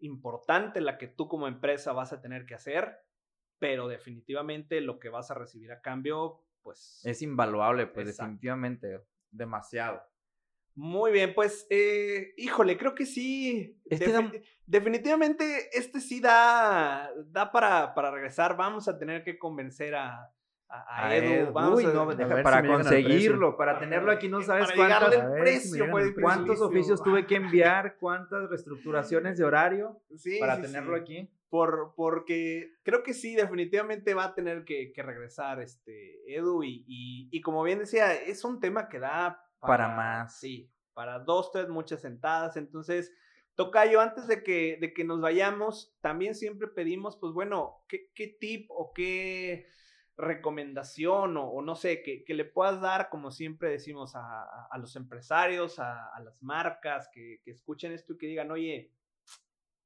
[0.00, 2.98] importante la que tú como empresa vas a tener que hacer,
[3.58, 7.00] pero definitivamente lo que vas a recibir a cambio, pues...
[7.04, 8.24] Es invaluable, pues Exacto.
[8.30, 9.00] definitivamente,
[9.30, 10.02] demasiado.
[10.74, 13.80] Muy bien, pues, eh, híjole, creo que sí.
[13.86, 14.30] Este da-
[14.64, 18.56] Definitivamente, este sí da, da para, para regresar.
[18.56, 20.30] Vamos a tener que convencer a,
[20.68, 21.52] a, Edu.
[21.52, 26.66] Vamos uy, a, no, deja- para conseguirlo, para tenerlo aquí, no sabes si cuántos dificilísimo.
[26.66, 31.02] oficios tuve que enviar, cuántas reestructuraciones de horario Sí, para sí, tenerlo sí.
[31.02, 31.30] aquí.
[31.48, 36.62] Por, porque creo que sí, definitivamente va a tener que, que regresar este Edu.
[36.62, 40.38] Y, y, y como bien decía, es un tema que da Para más.
[40.38, 42.56] Sí, para dos, tres, muchas sentadas.
[42.56, 43.12] Entonces,
[43.54, 48.28] Tocayo, antes de que, de que nos vayamos, también siempre pedimos, pues bueno, ¿qué, qué
[48.28, 49.66] tip o qué
[50.16, 54.68] recomendación o, o no sé, que, que le puedas dar, como siempre decimos, a, a-
[54.70, 58.92] a los empresarios, a, a las marcas, que, que escuchen esto y que digan, oye,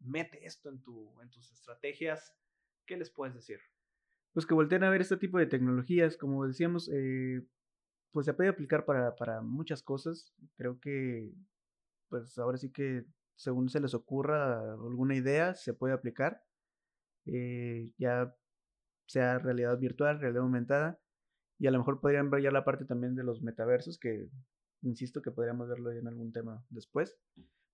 [0.04, 2.34] mete esto en, tu, en tus estrategias,
[2.86, 3.58] ¿qué les puedes decir?
[4.32, 7.42] Pues que volteen a ver este tipo de tecnologías, como decíamos, eh,
[8.12, 10.34] pues se puede aplicar para, para muchas cosas.
[10.56, 11.32] Creo que,
[12.08, 13.04] pues ahora sí que
[13.36, 16.42] según se les ocurra alguna idea, se puede aplicar.
[17.26, 18.34] Eh, ya
[19.06, 21.00] sea realidad virtual, realidad aumentada.
[21.58, 24.28] Y a lo mejor podrían ver ya la parte también de los metaversos, que
[24.82, 27.18] insisto que podríamos verlo en algún tema después.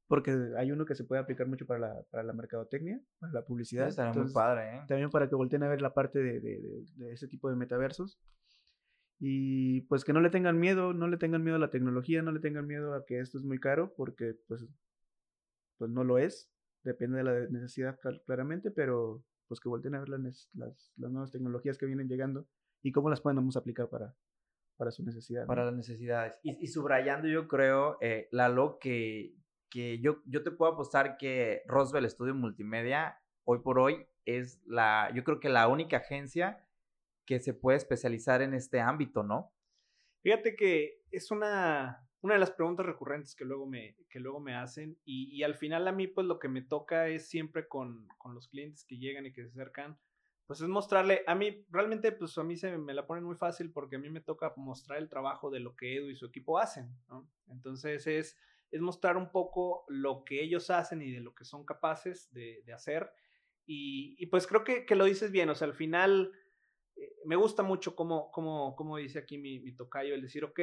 [0.09, 3.45] Porque hay uno que se puede aplicar mucho para la, para la mercadotecnia, para la
[3.45, 3.89] publicidad.
[3.89, 4.81] Estaría muy entonces- padre, ¿eh?
[4.89, 7.57] también para que volteen a ver la parte de, de, de- de ese tipo de
[7.57, 8.19] metaversos.
[9.21, 12.33] Y pues que no le tengan miedo, no le tengan miedo a la tecnología, no
[12.33, 14.65] le tengan miedo a que esto es muy caro, porque pues,
[15.77, 16.51] pues no lo es,
[16.85, 21.33] depende de la necesidad claramente, pero pues que volteen a ver las, las, las nuevas
[21.33, 22.47] tecnologías que vienen llegando
[22.83, 24.15] y cómo las podemos aplicar para,
[24.77, 25.43] para su necesidad.
[25.43, 25.47] ¿no?
[25.49, 26.35] para las necesidades.
[26.45, 29.35] Y, y subrayando, yo creo, eh, Lalo, que,
[29.71, 35.11] que yo, yo te puedo apostar que Roswell Studio Multimedia, hoy por hoy, es la,
[35.15, 36.67] yo creo que la única agencia
[37.25, 39.53] que se puede especializar en este ámbito, ¿no?
[40.23, 44.55] Fíjate que es una, una de las preguntas recurrentes que luego me, que luego me
[44.55, 48.09] hacen y, y al final a mí pues lo que me toca es siempre con,
[48.19, 49.99] con los clientes que llegan y que se acercan,
[50.47, 53.71] pues es mostrarle, a mí realmente pues a mí se me la ponen muy fácil
[53.71, 56.59] porque a mí me toca mostrar el trabajo de lo que Edu y su equipo
[56.59, 57.29] hacen, ¿no?
[57.49, 58.39] Entonces es,
[58.71, 62.63] es mostrar un poco lo que ellos hacen y de lo que son capaces de,
[62.65, 63.11] de hacer
[63.67, 66.33] y, y pues creo que, que lo dices bien, o sea, al final
[66.97, 70.61] eh, me gusta mucho cómo, cómo, cómo dice aquí mi, mi tocayo, el decir, ok,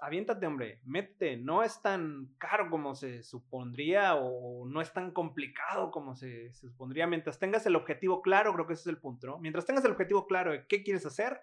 [0.00, 5.92] aviéntate, hombre, métete, no es tan caro como se supondría o no es tan complicado
[5.92, 7.06] como se, se supondría.
[7.06, 9.38] Mientras tengas el objetivo claro, creo que ese es el punto, ¿no?
[9.38, 11.40] Mientras tengas el objetivo claro de qué quieres hacer,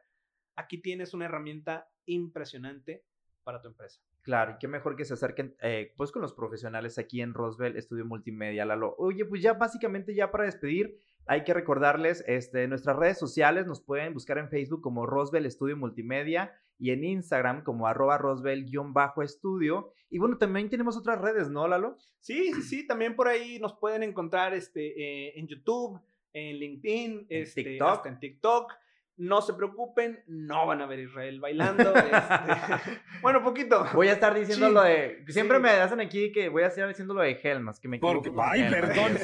[0.58, 3.06] aquí tienes una herramienta impresionante
[3.44, 4.02] para tu empresa.
[4.22, 7.78] Claro, y qué mejor que se acerquen eh, pues con los profesionales aquí en Roswell
[7.78, 8.96] Estudio Multimedia, Lalo.
[8.98, 13.82] Oye, pues ya básicamente ya para despedir, hay que recordarles este, nuestras redes sociales, nos
[13.82, 19.92] pueden buscar en Facebook como Roswell Estudio Multimedia y en Instagram como arroba Roswell-estudio.
[20.10, 21.98] Y bueno, también tenemos otras redes, ¿no, Lalo?
[22.20, 26.02] Sí, sí, sí, también por ahí nos pueden encontrar este, eh, en YouTube,
[26.34, 27.90] en LinkedIn, este, TikTok.
[27.90, 28.74] hasta en TikTok.
[29.20, 31.94] No se preocupen, no van a ver a Israel bailando.
[31.96, 32.12] este,
[33.22, 33.86] bueno, poquito.
[33.94, 35.26] Voy a estar diciendo Sí, lo de...
[35.28, 35.64] Siempre sí.
[35.64, 38.62] me hacen aquí que voy a estar diciendo lo de Helmas, que me Porque, ay,
[38.62, 38.82] Helmas.
[38.82, 39.18] perdón,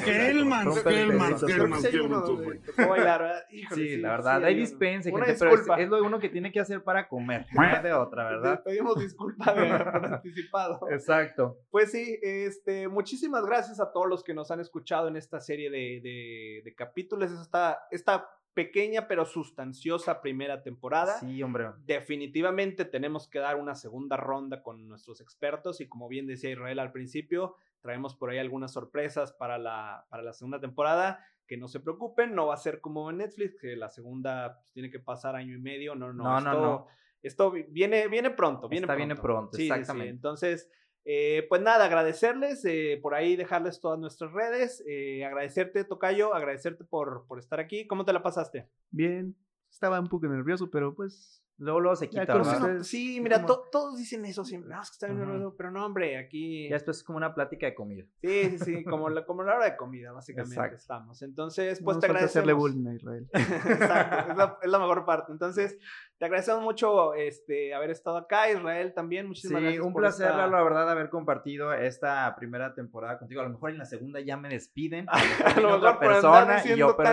[2.44, 2.58] güey.
[2.60, 3.44] tocó bailar, ¿verdad?
[3.50, 5.80] Híjole, Sí, la verdad, sí hay dispense, gente, pero es, disculpa.
[5.80, 8.62] es lo uno que tiene que hacer para comer, no de otra, ¿verdad?
[8.64, 10.80] Pedimos disculpas de- por anticipado.
[10.90, 11.58] Exacto.
[11.70, 15.70] Pues sí, este, muchísimas gracias a todos los que nos han escuchado en esta serie
[15.70, 21.20] de, de- de capítulos, esta, esta pequeña pero sustanciosa primera temporada.
[21.20, 21.66] Sí, hombre.
[21.84, 26.78] Definitivamente tenemos que dar una segunda ronda con nuestros expertos y como bien decía Israel
[26.78, 31.24] al principio, traemos por ahí algunas sorpresas para la, para la segunda temporada.
[31.46, 34.72] Que no se preocupen, no va a ser como en Netflix, que la segunda pues,
[34.72, 35.94] tiene que pasar año y medio.
[35.94, 36.86] No, no, No, esto, no.
[37.22, 39.06] Esto vi- viene, viene pronto, viene Está, pronto.
[39.06, 39.72] viene pronto, Sí, sí, sí.
[39.74, 40.10] exactamente.
[40.10, 40.68] Entonces,
[41.08, 46.82] eh, pues nada, agradecerles, eh, por ahí dejarles todas nuestras redes, eh, agradecerte, Tocayo, agradecerte
[46.82, 47.86] por, por estar aquí.
[47.86, 48.68] ¿Cómo te la pasaste?
[48.90, 49.36] Bien,
[49.70, 52.26] estaba un poco nervioso, pero pues Luego, luego se quita.
[52.34, 52.84] No, sí,
[53.16, 55.30] Sí, mira, como- to- todos dicen eso siempre, no, es que está bien Ujú.
[55.30, 56.68] nervioso", pero no, hombre, aquí...
[56.68, 58.04] Ya después es como una plática de comida.
[58.20, 60.76] Sí, sí, sí, como la, como la hora de comida, básicamente Exacto.
[60.76, 61.22] estamos.
[61.22, 62.30] Entonces, no pues nos te agradecemos.
[62.36, 63.28] hacerle bullying a Israel.
[63.32, 65.32] Exacto, es la, es la mejor parte.
[65.32, 65.78] Entonces,
[66.18, 69.84] te agradecemos mucho este, haber estado acá, Israel también, muchísimas Sí, gracias.
[69.86, 73.40] un por placer, esta- la verdad, haber compartido esta primera temporada contigo.
[73.40, 75.06] A lo mejor en la segunda ya me despiden.
[75.08, 75.18] A
[75.60, 77.10] lo otra mejor por andar persona y yo pero.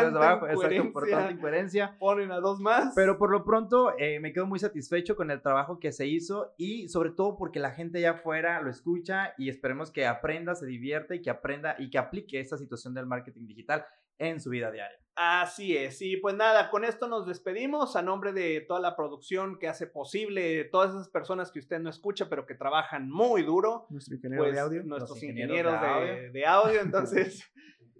[0.49, 1.95] Exacto, por tanta incoherencia.
[1.99, 2.93] Ponen a dos más.
[2.95, 6.53] Pero por lo pronto eh, me quedo muy satisfecho con el trabajo que se hizo
[6.57, 10.65] y sobre todo porque la gente allá afuera lo escucha y esperemos que aprenda, se
[10.65, 13.85] divierta y que aprenda y que aplique esta situación del marketing digital
[14.17, 14.97] en su vida diaria.
[15.15, 19.59] Así es, y pues nada, con esto nos despedimos a nombre de toda la producción
[19.59, 23.85] que hace posible, todas esas personas que usted no escucha, pero que trabajan muy duro,
[23.91, 24.83] Nuestro ingeniero pues de audio.
[24.83, 26.31] nuestros ingenieros, ingenieros de de, audio.
[26.33, 27.43] de audio, entonces,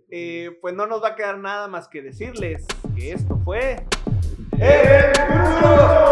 [0.10, 2.66] eh, pues no nos va a quedar nada más que decirles
[2.96, 3.86] que esto fue...
[4.60, 6.03] ¡El!